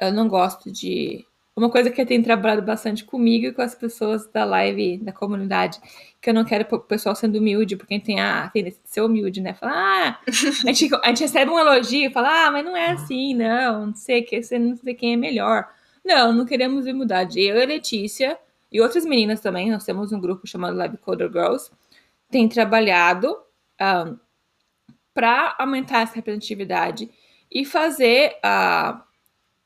Eu 0.00 0.12
não 0.12 0.28
gosto 0.28 0.70
de. 0.70 1.24
Uma 1.56 1.70
coisa 1.70 1.88
que 1.88 2.04
tem 2.04 2.20
trabalhado 2.20 2.62
bastante 2.62 3.04
comigo 3.04 3.46
e 3.46 3.52
com 3.52 3.62
as 3.62 3.76
pessoas 3.76 4.26
da 4.26 4.44
live, 4.44 4.98
da 4.98 5.12
comunidade, 5.12 5.80
que 6.20 6.28
eu 6.28 6.34
não 6.34 6.44
quero 6.44 6.66
o 6.74 6.80
pessoal 6.80 7.14
sendo 7.14 7.38
humilde, 7.38 7.76
porque 7.76 8.00
tem 8.00 8.20
a 8.20 8.48
tendência 8.48 8.82
de 8.82 8.90
ser 8.90 9.02
humilde, 9.02 9.40
né? 9.40 9.54
Falar, 9.54 9.74
ah, 9.74 10.20
a 10.26 10.72
gente, 10.72 10.92
a 10.96 11.08
gente 11.08 11.20
recebe 11.20 11.50
um 11.52 11.58
elogio 11.58 12.10
fala, 12.10 12.46
ah, 12.46 12.50
mas 12.50 12.64
não 12.64 12.76
é 12.76 12.90
assim, 12.90 13.34
não, 13.34 13.86
não 13.86 13.94
sei, 13.94 14.22
que 14.22 14.42
você 14.42 14.58
não 14.58 14.76
sei 14.76 14.94
quem 14.94 15.12
é 15.12 15.16
melhor. 15.16 15.68
Não, 16.04 16.32
não 16.32 16.44
queremos 16.44 16.86
humildade. 16.86 17.40
Eu 17.40 17.56
e 17.56 17.62
a 17.62 17.66
Letícia, 17.66 18.36
e 18.72 18.80
outras 18.80 19.04
meninas 19.04 19.38
também, 19.38 19.70
nós 19.70 19.84
temos 19.84 20.12
um 20.12 20.20
grupo 20.20 20.48
chamado 20.48 20.76
Live 20.76 20.98
Coder 20.98 21.30
Girls, 21.30 21.70
tem 22.28 22.48
trabalhado 22.48 23.36
um, 23.80 24.18
para 25.14 25.54
aumentar 25.56 26.00
essa 26.00 26.16
representatividade 26.16 27.08
e 27.48 27.64
fazer 27.64 28.36
a, 28.42 29.04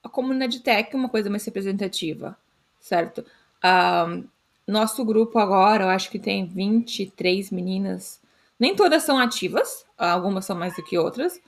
a 0.02 0.08
comunidade 0.08 0.60
tech 0.60 0.94
uma 0.94 1.08
coisa 1.08 1.28
mais 1.28 1.44
representativa, 1.44 2.36
certo? 2.80 3.24
Um, 3.64 4.24
nosso 4.66 5.04
grupo 5.04 5.38
agora, 5.38 5.84
eu 5.84 5.88
acho 5.88 6.10
que 6.10 6.18
tem 6.18 6.46
23 6.46 7.50
meninas. 7.50 8.20
Nem 8.58 8.76
todas 8.76 9.02
são 9.02 9.18
ativas, 9.18 9.86
algumas 9.96 10.44
são 10.44 10.56
mais 10.56 10.76
do 10.76 10.84
que 10.84 10.98
outras, 10.98 11.40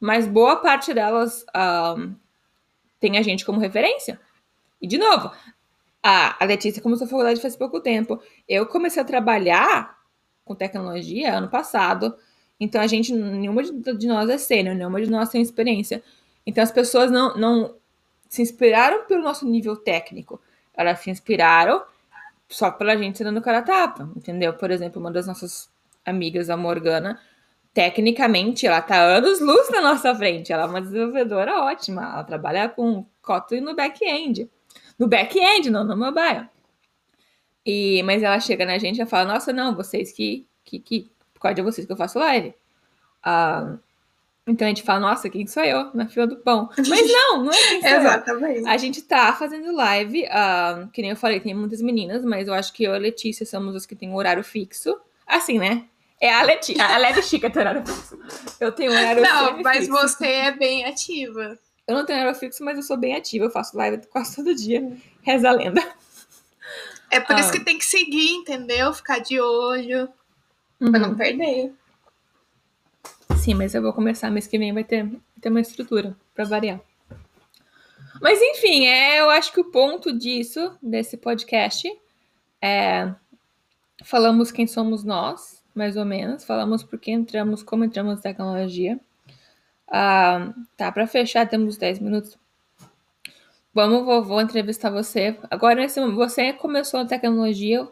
mas 0.00 0.26
boa 0.26 0.56
parte 0.56 0.94
delas 0.94 1.44
um, 1.96 2.14
tem 2.98 3.18
a 3.18 3.22
gente 3.22 3.44
como 3.44 3.60
referência. 3.60 4.20
E, 4.80 4.86
de 4.86 4.98
novo, 4.98 5.30
a, 6.02 6.42
a 6.42 6.46
Letícia 6.46 6.82
começou 6.82 7.06
a 7.06 7.10
faculdade 7.10 7.40
faz 7.40 7.54
pouco 7.56 7.80
tempo. 7.80 8.20
Eu 8.48 8.66
comecei 8.66 9.00
a 9.00 9.04
trabalhar 9.04 9.96
com 10.44 10.54
tecnologia 10.54 11.36
ano 11.36 11.48
passado. 11.48 12.14
Então 12.58 12.80
a 12.80 12.86
gente, 12.86 13.12
nenhuma 13.12 13.62
de 13.62 14.06
nós 14.06 14.28
é 14.28 14.38
sênior, 14.38 14.74
nenhuma 14.74 15.00
de 15.00 15.10
nós 15.10 15.28
tem 15.28 15.42
experiência. 15.42 16.02
Então 16.46 16.62
as 16.62 16.72
pessoas 16.72 17.10
não, 17.10 17.36
não 17.36 17.74
se 18.32 18.40
inspiraram 18.40 19.04
pelo 19.04 19.22
nosso 19.22 19.46
nível 19.46 19.76
técnico, 19.76 20.40
elas 20.72 21.00
se 21.00 21.10
inspiraram 21.10 21.84
só 22.48 22.70
pela 22.70 22.96
gente 22.96 23.18
ser 23.18 23.24
dando 23.24 23.42
cara 23.42 23.60
tapa, 23.60 24.10
entendeu? 24.16 24.54
Por 24.54 24.70
exemplo, 24.70 24.98
uma 24.98 25.10
das 25.10 25.26
nossas 25.26 25.70
amigas, 26.02 26.48
a 26.48 26.56
Morgana, 26.56 27.20
tecnicamente 27.74 28.66
ela 28.66 28.80
tá 28.80 28.96
anos 28.96 29.38
luz 29.38 29.68
na 29.70 29.82
nossa 29.82 30.14
frente, 30.14 30.50
ela 30.50 30.62
é 30.62 30.66
uma 30.66 30.80
desenvolvedora 30.80 31.60
ótima, 31.60 32.04
ela 32.04 32.24
trabalha 32.24 32.70
com 32.70 33.04
Kotlin 33.20 33.60
no 33.60 33.76
back-end. 33.76 34.50
No 34.98 35.06
back-end, 35.06 35.68
não 35.68 35.84
no 35.84 35.94
mobile. 35.94 36.48
E, 37.66 38.02
mas 38.02 38.22
ela 38.22 38.40
chega 38.40 38.64
na 38.64 38.78
gente 38.78 38.98
e 38.98 39.04
fala, 39.04 39.34
nossa, 39.34 39.52
não, 39.52 39.76
vocês 39.76 40.10
que, 40.10 40.48
que, 40.64 40.78
que 40.78 41.12
causa 41.38 41.54
de 41.54 41.60
vocês 41.60 41.86
que 41.86 41.92
eu 41.92 41.98
faço 41.98 42.18
live. 42.18 42.54
Ah, 43.22 43.76
então 44.46 44.66
a 44.66 44.68
gente 44.68 44.82
fala, 44.82 44.98
nossa, 44.98 45.30
quem 45.30 45.46
sou 45.46 45.62
eu 45.62 45.90
na 45.94 46.08
fila 46.08 46.26
do 46.26 46.36
pão? 46.36 46.68
Mas 46.76 47.12
não, 47.12 47.44
não 47.44 47.52
é 47.52 47.68
quem 47.68 47.80
sou 47.80 47.90
Exatamente. 47.90 48.60
Eu. 48.60 48.68
A 48.68 48.76
gente 48.76 49.02
tá 49.02 49.32
fazendo 49.34 49.72
live, 49.72 50.24
uh, 50.24 50.88
que 50.88 51.00
nem 51.00 51.10
eu 51.10 51.16
falei, 51.16 51.38
tem 51.38 51.54
muitas 51.54 51.80
meninas, 51.80 52.24
mas 52.24 52.48
eu 52.48 52.54
acho 52.54 52.72
que 52.72 52.82
eu 52.82 52.92
e 52.92 52.96
a 52.96 52.98
Letícia 52.98 53.46
somos 53.46 53.74
os 53.76 53.86
que 53.86 53.94
tem 53.94 54.10
um 54.10 54.16
horário 54.16 54.42
fixo. 54.42 54.98
Assim, 55.26 55.58
né? 55.58 55.84
É 56.20 56.32
a 56.32 56.42
Letícia, 56.42 56.84
a 56.84 56.98
Leve 56.98 57.22
Chica 57.22 57.50
tem 57.50 57.60
horário 57.60 57.86
fixo. 57.86 58.18
Eu 58.60 58.72
tenho 58.72 58.92
horário 58.92 59.22
Não, 59.22 59.62
mas 59.62 59.86
fixo. 59.86 59.92
você 59.92 60.26
é 60.26 60.52
bem 60.52 60.84
ativa. 60.86 61.58
Eu 61.86 61.96
não 61.96 62.04
tenho 62.04 62.20
horário 62.20 62.38
fixo, 62.38 62.64
mas 62.64 62.76
eu 62.76 62.82
sou 62.82 62.96
bem 62.96 63.14
ativa. 63.14 63.44
Eu 63.44 63.50
faço 63.50 63.76
live 63.76 64.06
quase 64.08 64.36
todo 64.36 64.54
dia. 64.54 64.96
Reza 65.22 65.48
a 65.48 65.52
lenda. 65.52 65.82
É 67.10 67.20
por 67.20 67.36
ah. 67.36 67.40
isso 67.40 67.52
que 67.52 67.60
tem 67.60 67.76
que 67.76 67.84
seguir, 67.84 68.30
entendeu? 68.30 68.92
Ficar 68.92 69.18
de 69.18 69.40
olho. 69.40 70.08
Uhum. 70.80 70.90
Pra 70.90 71.00
não 71.00 71.14
perder. 71.14 71.72
Sim, 73.36 73.54
mas 73.54 73.74
eu 73.74 73.82
vou 73.82 73.92
começar 73.92 74.30
mês 74.30 74.46
que 74.46 74.58
vem, 74.58 74.72
vai 74.72 74.84
ter, 74.84 75.04
vai 75.04 75.20
ter 75.40 75.48
uma 75.48 75.60
estrutura 75.60 76.16
para 76.34 76.44
variar. 76.44 76.80
Mas 78.20 78.40
enfim, 78.40 78.86
é, 78.86 79.20
eu 79.20 79.30
acho 79.30 79.52
que 79.52 79.60
o 79.60 79.70
ponto 79.70 80.16
disso, 80.16 80.76
desse 80.80 81.16
podcast, 81.16 81.88
é. 82.60 83.12
Falamos 84.04 84.50
quem 84.50 84.66
somos 84.66 85.04
nós, 85.04 85.62
mais 85.74 85.96
ou 85.96 86.04
menos. 86.04 86.44
Falamos 86.44 86.82
por 86.82 86.98
que 86.98 87.10
entramos, 87.10 87.62
como 87.62 87.84
entramos 87.84 88.16
na 88.16 88.20
tecnologia. 88.20 88.98
Ah, 89.88 90.52
tá, 90.76 90.90
para 90.90 91.06
fechar, 91.06 91.48
temos 91.48 91.76
10 91.76 91.98
minutos. 92.00 92.38
Vamos, 93.74 94.26
vou 94.26 94.40
entrevistar 94.40 94.90
você. 94.90 95.36
Agora, 95.50 95.86
você 95.88 96.52
começou 96.52 97.00
a 97.00 97.04
tecnologia 97.06 97.88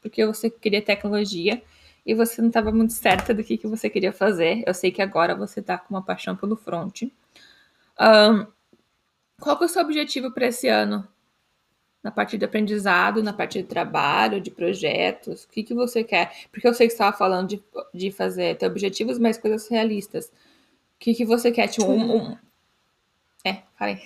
porque 0.00 0.24
você 0.24 0.50
queria 0.50 0.82
tecnologia 0.82 1.62
e 2.04 2.14
você 2.14 2.40
não 2.40 2.48
estava 2.48 2.70
muito 2.70 2.92
certa 2.92 3.32
do 3.32 3.42
que, 3.42 3.56
que 3.56 3.66
você 3.66 3.88
queria 3.88 4.12
fazer. 4.12 4.62
Eu 4.66 4.74
sei 4.74 4.90
que 4.90 5.00
agora 5.00 5.34
você 5.34 5.60
está 5.60 5.78
com 5.78 5.94
uma 5.94 6.02
paixão 6.02 6.36
pelo 6.36 6.56
front. 6.56 7.02
Um, 7.98 8.46
qual 9.40 9.56
que 9.56 9.64
é 9.64 9.66
o 9.66 9.68
seu 9.68 9.82
objetivo 9.82 10.30
para 10.30 10.46
esse 10.46 10.68
ano? 10.68 11.06
Na 12.02 12.10
parte 12.10 12.36
de 12.36 12.44
aprendizado, 12.44 13.22
na 13.22 13.32
parte 13.32 13.62
de 13.62 13.68
trabalho, 13.68 14.40
de 14.40 14.50
projetos? 14.50 15.44
O 15.44 15.48
que, 15.48 15.62
que 15.62 15.72
você 15.72 16.04
quer? 16.04 16.46
Porque 16.50 16.68
eu 16.68 16.74
sei 16.74 16.86
que 16.86 16.92
você 16.92 16.96
estava 16.96 17.16
falando 17.16 17.48
de, 17.48 17.64
de 17.94 18.10
fazer 18.12 18.58
ter 18.58 18.66
objetivos, 18.66 19.18
mas 19.18 19.38
coisas 19.38 19.66
realistas. 19.68 20.26
O 20.26 20.98
que, 20.98 21.14
que 21.14 21.24
você 21.24 21.50
quer? 21.50 21.68
Tipo, 21.68 21.90
um, 21.90 22.32
um... 22.32 22.38
É, 23.44 23.62
falei. 23.78 23.98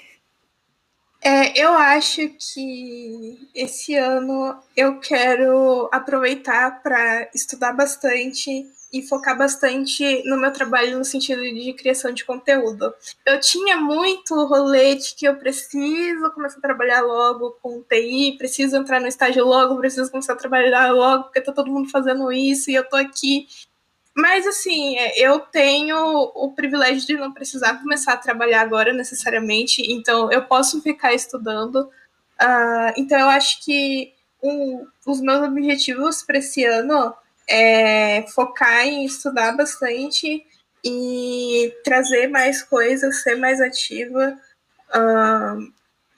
É, 1.21 1.61
eu 1.61 1.73
acho 1.73 2.29
que 2.29 3.49
esse 3.55 3.95
ano 3.95 4.57
eu 4.77 5.01
quero 5.01 5.89
aproveitar 5.93 6.81
para 6.81 7.29
estudar 7.35 7.73
bastante 7.73 8.67
e 8.93 9.03
focar 9.03 9.37
bastante 9.37 10.23
no 10.25 10.39
meu 10.39 10.53
trabalho 10.53 10.97
no 10.97 11.05
sentido 11.05 11.43
de 11.43 11.75
criação 11.75 12.13
de 12.13 12.25
conteúdo. 12.25 12.95
Eu 13.27 13.39
tinha 13.41 13.77
muito 13.77 14.35
rolê 14.47 14.95
de 14.95 15.15
que 15.15 15.27
eu 15.27 15.37
preciso 15.37 16.31
começar 16.31 16.59
a 16.59 16.63
trabalhar 16.63 17.03
logo 17.03 17.59
com 17.61 17.83
TI, 17.83 18.37
preciso 18.39 18.77
entrar 18.77 19.01
no 19.01 19.09
estágio 19.09 19.45
logo, 19.45 19.77
preciso 19.77 20.11
começar 20.11 20.33
a 20.35 20.37
trabalhar 20.37 20.93
logo, 20.93 21.25
porque 21.25 21.41
tá 21.41 21.53
todo 21.53 21.71
mundo 21.71 21.91
fazendo 21.91 22.33
isso 22.33 22.71
e 22.71 22.75
eu 22.75 22.89
tô 22.89 22.97
aqui 22.97 23.47
mas, 24.19 24.49
assim, 24.49 24.99
é, 24.99 25.17
eu 25.17 25.39
tenho 25.39 25.97
o 26.35 26.53
privilégio 26.53 27.07
de 27.07 27.15
não 27.15 27.33
precisar 27.33 27.79
começar 27.81 28.15
a 28.15 28.17
trabalhar 28.17 28.63
agora 28.63 28.93
necessariamente, 28.93 29.81
então 29.93 30.31
eu 30.33 30.45
posso 30.45 30.83
ficar 30.83 31.15
estudando. 31.15 31.89
Uh, 32.43 32.93
então, 32.97 33.17
eu 33.17 33.29
acho 33.29 33.65
que 33.65 34.13
um, 34.43 34.85
os 35.07 35.21
meus 35.21 35.47
objetivos 35.47 36.25
para 36.25 36.39
esse 36.39 36.65
ano 36.65 37.15
é 37.49 38.25
focar 38.35 38.85
em 38.85 39.05
estudar 39.05 39.53
bastante 39.57 40.45
e 40.85 41.73
trazer 41.85 42.27
mais 42.27 42.61
coisas, 42.61 43.23
ser 43.23 43.37
mais 43.37 43.61
ativa. 43.61 44.37
Uh, 44.91 45.73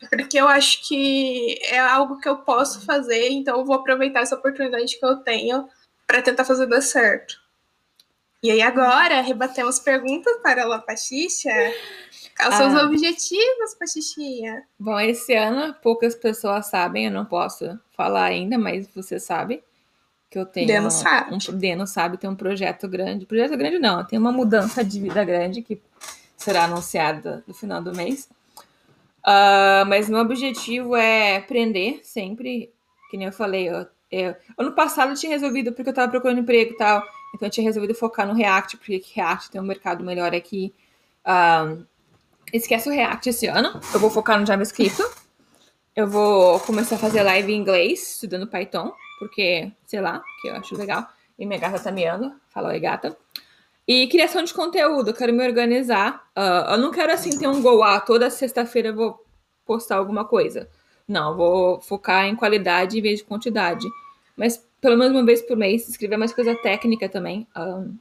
porque 0.09 0.41
eu 0.41 0.49
acho 0.49 0.89
que 0.89 1.59
é 1.65 1.79
algo 1.79 2.19
que 2.19 2.29
eu 2.31 2.39
posso 2.39 2.81
fazer, 2.87 3.29
então 3.29 3.59
eu 3.59 3.67
vou 3.67 3.77
aproveitar 3.77 4.21
essa 4.21 4.37
oportunidade 4.37 4.99
que 4.99 5.05
eu 5.05 5.17
tenho 5.17 5.69
para 6.07 6.23
tentar 6.23 6.47
fazer 6.47 6.65
dar 6.65 6.81
certo. 6.81 7.40
E 8.43 8.51
aí 8.51 8.63
agora 8.63 9.21
rebatemos 9.21 9.79
perguntas 9.79 10.35
para 10.43 10.65
a 10.75 10.79
Pachicha. 10.79 11.51
Quais 12.35 12.55
são 12.55 12.67
ah. 12.67 12.75
os 12.75 12.83
objetivos, 12.85 13.75
Pachichinha? 13.79 14.63
Bom, 14.79 14.99
esse 14.99 15.35
ano 15.35 15.75
poucas 15.83 16.15
pessoas 16.15 16.67
sabem, 16.67 17.07
eu 17.07 17.11
não 17.11 17.27
posso 17.27 17.79
falar 17.93 18.25
ainda, 18.25 18.57
mas 18.57 18.89
você 18.95 19.21
sabe 19.21 19.63
que 20.31 20.39
eu 20.39 20.47
tenho. 20.47 20.67
Deno 20.67 20.91
sabe. 20.91 21.35
Um, 21.35 21.59
Deno 21.59 21.87
sabe, 21.87 22.17
tem 22.17 22.31
um 22.31 22.35
projeto 22.35 22.89
grande. 22.89 23.27
Projeto 23.27 23.59
grande 23.59 23.79
não, 23.79 24.07
tem 24.07 24.19
uma 24.19 24.33
mudança 24.33 24.83
de 24.83 24.99
vida 24.99 25.23
grande 25.23 25.61
que 25.61 25.79
será 26.35 26.65
anunciada 26.65 27.45
no 27.47 27.53
final 27.53 27.83
do 27.83 27.95
mês. 27.95 28.27
Uh, 29.19 29.85
mas 29.87 30.09
meu 30.09 30.21
objetivo 30.21 30.97
é 30.97 31.37
aprender 31.37 32.01
sempre, 32.03 32.73
que 33.11 33.19
nem 33.19 33.27
eu 33.27 33.33
falei, 33.35 33.69
eu, 33.69 33.87
eu, 34.11 34.35
ano 34.57 34.73
passado 34.73 35.11
eu 35.11 35.17
tinha 35.17 35.33
resolvido 35.33 35.73
porque 35.73 35.91
eu 35.91 35.93
estava 35.93 36.11
procurando 36.11 36.41
emprego 36.41 36.73
e 36.73 36.77
tal 36.79 37.05
então 37.35 37.47
eu 37.47 37.51
tinha 37.51 37.65
resolvido 37.65 37.95
focar 37.95 38.27
no 38.27 38.35
React, 38.35 38.77
porque 38.77 39.03
React 39.15 39.51
tem 39.51 39.61
um 39.61 39.65
mercado 39.65 40.05
melhor 40.05 40.35
aqui. 40.35 40.75
Um, 41.27 41.85
esquece 42.53 42.89
o 42.89 42.93
React 42.93 43.29
esse 43.29 43.47
ano. 43.47 43.81
Eu 43.93 44.01
vou 44.01 44.11
focar 44.11 44.39
no 44.39 44.47
JavaScript. 44.47 45.03
Eu 45.95 46.09
vou 46.09 46.61
começar 46.61 46.97
a 46.97 46.99
fazer 46.99 47.23
live 47.23 47.53
em 47.53 47.57
inglês, 47.57 48.15
estudando 48.15 48.47
Python, 48.47 48.93
porque, 49.19 49.71
sei 49.87 50.01
lá, 50.01 50.21
porque 50.21 50.49
eu 50.49 50.55
acho 50.57 50.77
legal. 50.77 51.07
E 51.39 51.47
minha 51.47 51.59
gata 51.59 51.79
tá 51.79 51.91
meando. 51.91 52.33
Fala, 52.49 52.69
oi, 52.69 52.81
gata. 52.81 53.17
E 53.87 54.07
criação 54.07 54.45
de 54.45 54.55
conteúdo, 54.55 55.11
eu 55.11 55.15
quero 55.15 55.33
me 55.33 55.45
organizar. 55.45 56.25
Uh, 56.37 56.73
eu 56.73 56.79
não 56.79 56.91
quero, 56.91 57.13
assim, 57.13 57.37
ter 57.37 57.49
um 57.49 57.61
go 57.61 57.83
ah, 57.83 58.01
toda 58.01 58.31
sexta-feira 58.31 58.89
eu 58.89 58.95
vou 58.95 59.25
postar 59.65 59.97
alguma 59.97 60.25
coisa. 60.25 60.69
Não, 61.09 61.31
eu 61.31 61.37
vou 61.37 61.81
focar 61.81 62.27
em 62.27 62.37
qualidade 62.37 62.99
em 62.99 63.03
vez 63.03 63.19
de 63.19 63.25
quantidade. 63.25 63.87
Mas 64.37 64.65
pelo 64.81 64.97
menos 64.97 65.13
uma 65.13 65.25
vez 65.25 65.43
por 65.43 65.57
mês, 65.57 65.89
escrever 65.89 66.17
mais 66.17 66.33
coisa 66.33 66.55
técnica 66.55 67.09
também. 67.09 67.47
Um, 67.57 67.97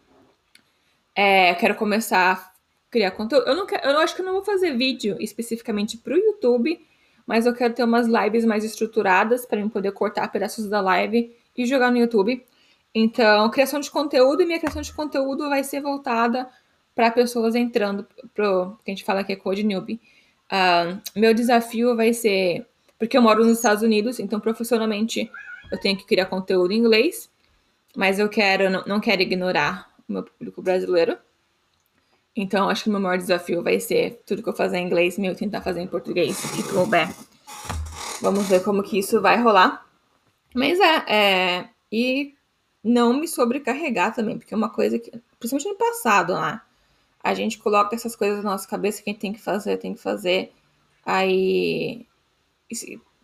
é, 1.15 1.54
quero 1.56 1.76
começar 1.76 2.32
a 2.32 2.52
criar 2.89 3.12
conteúdo. 3.12 3.48
Eu, 3.48 3.56
não 3.56 3.65
quero, 3.65 3.88
eu 3.88 3.98
acho 4.00 4.15
que 4.15 4.22
eu 4.22 4.26
não 4.26 4.34
vou 4.34 4.44
fazer 4.44 4.76
vídeo 4.76 5.18
especificamente 5.20 5.98
para 5.98 6.13
o 6.13 6.18
YouTube, 6.18 6.80
mas 7.28 7.46
eu 7.46 7.54
quero 7.54 7.74
ter 7.74 7.84
umas 7.84 8.08
lives 8.08 8.46
mais 8.46 8.63
estruturadas 8.63 9.46
para 9.46 9.60
eu 9.60 9.70
poder 9.70 9.92
cortar 9.92 10.28
pedaços 10.32 10.68
da 10.68 10.82
live 10.82 11.36
e 11.56 11.65
jogar 11.65 11.92
no 11.92 11.98
YouTube. 11.98 12.44
Então, 12.96 13.50
criação 13.50 13.80
de 13.80 13.92
conteúdo 13.92 14.42
e 14.42 14.46
minha 14.46 14.60
criação 14.60 14.82
de 14.82 14.94
conteúdo 14.94 15.48
vai 15.50 15.63
ser 15.63 15.82
voltada 15.82 16.50
para 16.96 17.12
pessoas 17.12 17.54
entrando 17.54 18.08
pro 18.34 18.78
que 18.84 18.92
a 18.92 18.94
gente 18.94 19.04
fala 19.04 19.24
que 19.24 19.34
é 19.34 19.36
Code 19.36 19.63
Newbie. 19.63 20.00
Um, 20.52 21.20
meu 21.20 21.34
desafio 21.34 21.96
vai 21.96 22.13
ser 22.13 22.65
porque 22.98 23.18
eu 23.18 23.22
moro 23.22 23.46
nos 23.46 23.58
Estados 23.58 23.82
Unidos, 23.82 24.20
então 24.20 24.39
profissionalmente 24.39 25.32
eu 25.72 25.78
tenho 25.80 25.98
que 25.98 26.06
criar 26.06 26.26
conteúdo 26.26 26.72
em 26.72 26.78
inglês, 26.78 27.30
mas 27.96 28.20
eu 28.20 28.30
quero, 28.30 28.70
não, 28.70 28.84
não 28.86 29.00
quero 29.00 29.22
ignorar 29.22 29.92
o 30.08 30.14
meu 30.14 30.24
público 30.24 30.62
brasileiro. 30.62 31.18
Então, 32.36 32.70
acho 32.70 32.84
que 32.84 32.90
o 32.90 32.92
meu 32.92 33.02
maior 33.02 33.18
desafio 33.18 33.62
vai 33.62 33.80
ser 33.80 34.22
tudo 34.26 34.42
que 34.42 34.50
eu 34.50 34.54
fazer 34.54 34.78
em 34.78 34.86
inglês, 34.86 35.18
meu 35.18 35.36
tentar 35.36 35.62
fazer 35.62 35.82
em 35.82 35.88
português, 35.88 36.38
se 36.38 36.64
couber. 36.72 37.10
Vamos 38.22 38.48
ver 38.48 38.64
como 38.64 38.84
que 38.84 39.00
isso 39.00 39.22
vai 39.22 39.42
rolar. 39.42 39.86
Mas 40.54 40.80
é, 40.80 41.06
é, 41.08 41.70
e 41.92 42.34
não 42.84 43.14
me 43.14 43.28
sobrecarregar 43.28 44.14
também, 44.14 44.38
porque 44.38 44.54
é 44.54 44.58
uma 44.58 44.70
coisa 44.70 44.98
que, 44.98 45.12
principalmente 45.40 45.70
no 45.70 45.76
passado 45.76 46.34
lá, 46.34 46.54
né, 46.54 46.62
a 47.22 47.34
gente 47.34 47.58
coloca 47.58 47.96
essas 47.96 48.16
coisas 48.16 48.44
na 48.44 48.52
nossa 48.52 48.68
cabeça 48.68 49.04
que 49.04 49.10
a 49.10 49.14
gente 49.14 49.22
tem 49.22 49.34
que 49.34 49.42
fazer, 49.42 49.78
tem 49.78 49.94
que 49.94 50.02
fazer. 50.02 50.54
Aí 51.06 52.06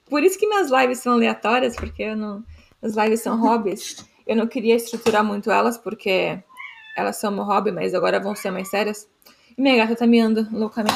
por 0.09 0.23
isso 0.23 0.37
que 0.37 0.47
minhas 0.47 0.69
lives 0.69 0.99
são 0.99 1.13
aleatórias, 1.13 1.75
porque 1.75 2.03
eu 2.03 2.15
não, 2.15 2.43
as 2.81 2.95
lives 2.95 3.21
são 3.21 3.39
hobbies. 3.39 4.05
Eu 4.25 4.35
não 4.35 4.47
queria 4.47 4.75
estruturar 4.75 5.23
muito 5.23 5.51
elas, 5.51 5.77
porque 5.77 6.39
elas 6.95 7.17
são 7.17 7.31
meu 7.31 7.43
hobby, 7.43 7.71
mas 7.71 7.93
agora 7.93 8.19
vão 8.19 8.35
ser 8.35 8.51
mais 8.51 8.69
sérias. 8.69 9.07
E 9.57 9.61
minha 9.61 9.75
gata 9.75 9.95
tá 9.95 10.07
miando 10.07 10.47
loucamente. 10.51 10.95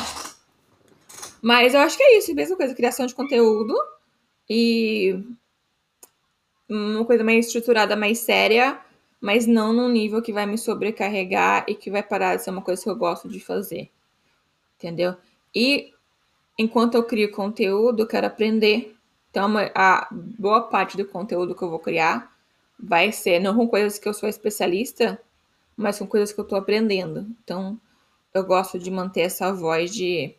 Mas 1.41 1.73
eu 1.73 1.79
acho 1.79 1.97
que 1.97 2.03
é 2.03 2.17
isso, 2.17 2.33
mesma 2.33 2.55
coisa, 2.55 2.75
criação 2.75 3.05
de 3.05 3.15
conteúdo 3.15 3.73
e 4.49 5.23
uma 6.67 7.05
coisa 7.05 7.23
mais 7.23 7.45
estruturada, 7.45 7.95
mais 7.95 8.19
séria, 8.19 8.79
mas 9.21 9.47
não 9.47 9.73
num 9.73 9.89
nível 9.89 10.21
que 10.21 10.33
vai 10.33 10.45
me 10.45 10.57
sobrecarregar 10.57 11.65
e 11.67 11.75
que 11.75 11.89
vai 11.89 12.03
parar 12.03 12.35
de 12.35 12.43
ser 12.43 12.51
uma 12.51 12.61
coisa 12.61 12.83
que 12.83 12.89
eu 12.89 12.95
gosto 12.95 13.27
de 13.27 13.39
fazer. 13.39 13.89
Entendeu? 14.77 15.15
E 15.55 15.93
enquanto 16.57 16.95
eu 16.95 17.03
crio 17.03 17.31
conteúdo, 17.31 18.03
eu 18.03 18.07
quero 18.07 18.27
aprender 18.27 18.95
então, 19.29 19.53
a 19.75 20.07
boa 20.11 20.63
parte 20.63 20.97
do 20.97 21.05
conteúdo 21.05 21.53
que 21.53 21.61
eu 21.61 21.69
vou 21.69 21.79
criar 21.79 22.35
vai 22.79 23.11
ser 23.11 23.39
não 23.39 23.55
com 23.55 23.67
coisas 23.67 23.99
que 23.99 24.07
eu 24.09 24.13
sou 24.13 24.27
especialista, 24.27 25.21
mas 25.77 25.99
com 25.99 26.07
coisas 26.07 26.31
que 26.33 26.39
eu 26.39 26.43
estou 26.43 26.57
aprendendo. 26.57 27.27
Então, 27.43 27.79
eu 28.33 28.43
gosto 28.43 28.79
de 28.79 28.89
manter 28.89 29.21
essa 29.21 29.53
voz 29.53 29.93
de 29.93 30.35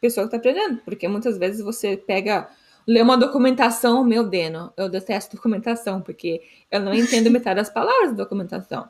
pessoa 0.00 0.26
que 0.26 0.34
está 0.34 0.38
aprendendo, 0.38 0.80
porque 0.84 1.06
muitas 1.06 1.36
vezes 1.36 1.62
você 1.62 1.96
pega, 1.96 2.48
lê 2.86 3.02
uma 3.02 3.18
documentação, 3.18 4.02
meu 4.04 4.24
Deno, 4.24 4.72
eu 4.76 4.88
detesto 4.88 5.36
documentação, 5.36 6.00
porque 6.00 6.40
eu 6.70 6.80
não 6.80 6.94
entendo 6.94 7.28
metade 7.30 7.56
das 7.56 7.68
palavras 7.68 8.10
da 8.10 8.24
documentação. 8.24 8.88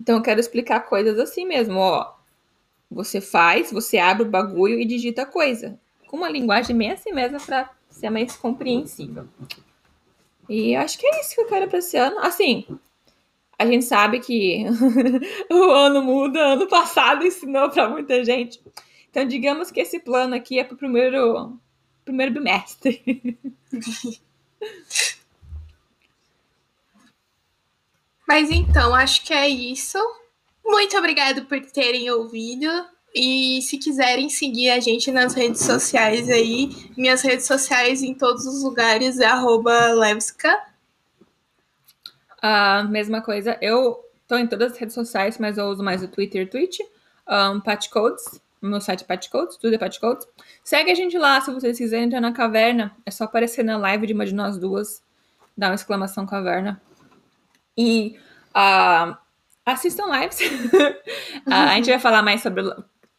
Então, 0.00 0.16
eu 0.16 0.22
quero 0.22 0.40
explicar 0.40 0.80
coisas 0.80 1.18
assim 1.18 1.44
mesmo, 1.44 1.78
ó. 1.78 2.14
Você 2.90 3.20
faz, 3.20 3.70
você 3.70 3.98
abre 3.98 4.24
o 4.24 4.30
bagulho 4.30 4.78
e 4.78 4.84
digita 4.84 5.24
coisa. 5.26 5.78
Com 6.06 6.16
uma 6.18 6.28
linguagem 6.28 6.76
bem 6.76 6.90
assim 6.90 7.12
mesmo 7.12 7.40
para 7.40 7.70
ser 7.92 8.10
mais 8.10 8.36
compreensível. 8.36 9.26
E 10.48 10.74
acho 10.74 10.98
que 10.98 11.06
é 11.06 11.20
isso 11.20 11.34
que 11.34 11.40
eu 11.40 11.46
quero 11.46 11.68
para 11.68 11.78
esse 11.78 11.96
ano. 11.96 12.18
Assim, 12.18 12.66
a 13.58 13.64
gente 13.66 13.84
sabe 13.84 14.20
que 14.20 14.64
o 15.50 15.70
ano 15.70 16.02
muda, 16.02 16.54
ano 16.54 16.66
passado 16.66 17.24
ensinou 17.24 17.70
para 17.70 17.88
muita 17.88 18.24
gente. 18.24 18.60
Então, 19.10 19.26
digamos 19.26 19.70
que 19.70 19.80
esse 19.80 20.00
plano 20.00 20.34
aqui 20.34 20.58
é 20.58 20.64
para 20.64 20.74
o 20.74 20.78
primeiro, 20.78 21.56
primeiro 22.04 22.32
bimestre. 22.32 23.38
Mas 28.26 28.50
então, 28.50 28.94
acho 28.94 29.24
que 29.24 29.34
é 29.34 29.48
isso. 29.48 29.98
Muito 30.64 30.96
obrigado 30.96 31.44
por 31.44 31.60
terem 31.60 32.10
ouvido. 32.10 32.66
E 33.14 33.60
se 33.62 33.76
quiserem 33.76 34.30
seguir 34.30 34.70
a 34.70 34.80
gente 34.80 35.10
nas 35.10 35.34
redes 35.34 35.62
sociais 35.62 36.30
aí, 36.30 36.70
minhas 36.96 37.20
redes 37.20 37.46
sociais 37.46 38.02
em 38.02 38.14
todos 38.14 38.46
os 38.46 38.62
lugares 38.62 39.18
é 39.18 39.30
Levska. 39.94 40.56
A 42.40 42.84
mesma 42.84 43.20
coisa, 43.20 43.58
eu 43.60 43.98
tô 44.26 44.36
em 44.36 44.46
todas 44.46 44.72
as 44.72 44.78
redes 44.78 44.94
sociais, 44.94 45.36
mas 45.38 45.58
eu 45.58 45.66
uso 45.66 45.82
mais 45.82 46.02
o 46.02 46.08
Twitter 46.08 46.42
e 46.42 46.44
o 46.44 46.48
Twitch. 46.48 46.78
Um, 47.28 47.60
meu 48.62 48.80
site 48.80 49.02
é 49.02 49.06
Patcodes, 49.06 49.56
tudo 49.56 49.74
é 49.74 49.78
Patcodes. 49.78 50.26
Segue 50.64 50.90
a 50.90 50.94
gente 50.94 51.18
lá 51.18 51.40
se 51.40 51.52
vocês 51.52 51.76
quiserem 51.76 52.06
entrar 52.06 52.20
na 52.20 52.32
caverna. 52.32 52.96
É 53.04 53.10
só 53.10 53.24
aparecer 53.24 53.64
na 53.64 53.76
live 53.76 54.06
de 54.06 54.12
uma 54.12 54.24
de 54.24 54.34
nós 54.34 54.56
duas, 54.56 55.02
dar 55.56 55.68
uma 55.68 55.74
exclamação 55.74 56.24
caverna. 56.24 56.80
E 57.76 58.16
uh, 58.50 59.16
assistam 59.66 60.04
lives. 60.06 60.40
uh, 60.40 61.50
a 61.50 61.74
gente 61.74 61.90
vai 61.90 61.98
falar 61.98 62.22
mais 62.22 62.40
sobre 62.40 62.62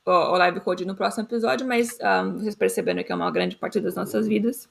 o, 0.06 0.38
live 0.38 0.60
code 0.60 0.86
no 0.86 0.96
próximo 0.96 1.24
episódio, 1.24 1.68
mas 1.68 1.98
um, 2.02 2.40
vocês 2.40 2.56
perceberam 2.56 3.04
que 3.04 3.12
é 3.12 3.16
uma 3.16 3.32
grande 3.32 3.56
parte 3.56 3.80
das 3.80 3.96
nossas 3.96 4.28
vidas. 4.28 4.68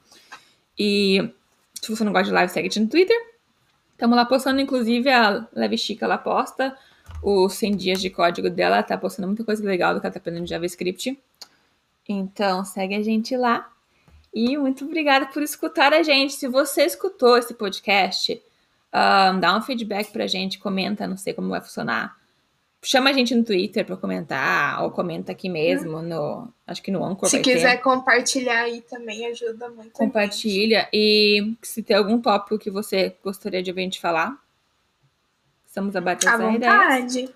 E 0.78 1.32
se 1.80 1.94
você 1.94 2.04
não 2.04 2.12
gosta 2.12 2.28
de 2.28 2.32
live, 2.32 2.52
segue 2.52 2.68
a 2.68 2.70
gente 2.70 2.80
no 2.80 2.88
Twitter. 2.88 3.16
Estamos 3.92 4.16
lá 4.16 4.24
postando, 4.24 4.60
inclusive, 4.60 5.08
a 5.10 5.46
Leve 5.52 5.78
Chica, 5.78 6.04
ela 6.04 6.18
posta 6.18 6.76
os 7.22 7.54
100 7.54 7.76
dias 7.76 8.00
de 8.00 8.10
código 8.10 8.50
dela, 8.50 8.82
tá 8.82 8.98
postando 8.98 9.28
muita 9.28 9.44
coisa 9.44 9.64
legal 9.64 9.94
do 9.94 10.00
que 10.00 10.06
ela 10.06 10.12
tá 10.12 10.18
aprendendo 10.18 10.44
de 10.44 10.50
JavaScript. 10.50 11.18
Então, 12.08 12.64
segue 12.64 12.94
a 12.94 13.02
gente 13.02 13.36
lá. 13.36 13.70
E 14.34 14.56
muito 14.56 14.84
obrigada 14.84 15.26
por 15.26 15.42
escutar 15.42 15.92
a 15.92 16.02
gente. 16.02 16.32
Se 16.32 16.48
você 16.48 16.84
escutou 16.84 17.36
esse 17.36 17.54
podcast, 17.54 18.42
um, 18.92 19.38
dá 19.38 19.56
um 19.56 19.62
feedback 19.62 20.10
pra 20.10 20.26
gente, 20.26 20.58
comenta, 20.58 21.06
não 21.06 21.16
sei 21.16 21.32
como 21.32 21.48
vai 21.48 21.60
funcionar. 21.60 22.16
Chama 22.84 23.10
a 23.10 23.12
gente 23.12 23.32
no 23.32 23.44
Twitter 23.44 23.86
para 23.86 23.96
comentar, 23.96 24.82
ou 24.82 24.90
comenta 24.90 25.30
aqui 25.30 25.48
mesmo, 25.48 26.02
no, 26.02 26.52
acho 26.66 26.82
que 26.82 26.90
no 26.90 27.04
Anchor. 27.04 27.28
Se 27.28 27.38
quiser 27.40 27.76
ter. 27.76 27.82
compartilhar 27.82 28.62
aí 28.62 28.80
também 28.80 29.24
ajuda 29.26 29.68
muito. 29.70 29.92
Compartilha. 29.92 30.88
E 30.92 31.54
se 31.62 31.80
tem 31.80 31.96
algum 31.96 32.20
tópico 32.20 32.58
que 32.58 32.72
você 32.72 33.16
gostaria 33.22 33.62
de 33.62 33.70
ver 33.70 33.82
a 33.82 33.84
gente 33.84 34.00
falar, 34.00 34.36
estamos 35.64 35.94
abertos 35.94 36.26
a 36.26 36.36
vontade. 36.36 37.20
ideias. 37.20 37.34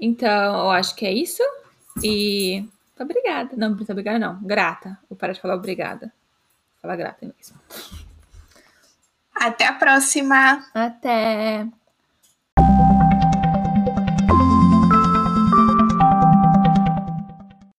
Então, 0.00 0.64
eu 0.64 0.70
acho 0.72 0.96
que 0.96 1.06
é 1.06 1.12
isso. 1.12 1.42
E 2.02 2.68
obrigada. 2.98 3.50
Não, 3.56 3.70
muito 3.74 3.92
obrigada, 3.92 4.18
não. 4.18 4.42
Grata. 4.42 4.98
Vou 5.08 5.16
parar 5.16 5.32
de 5.32 5.40
falar 5.40 5.54
obrigada. 5.54 6.06
Vou 6.06 6.82
falar 6.82 6.96
grata 6.96 7.24
mesmo. 7.24 7.56
Até 9.32 9.64
a 9.64 9.74
próxima. 9.74 10.64
Até. 10.74 11.68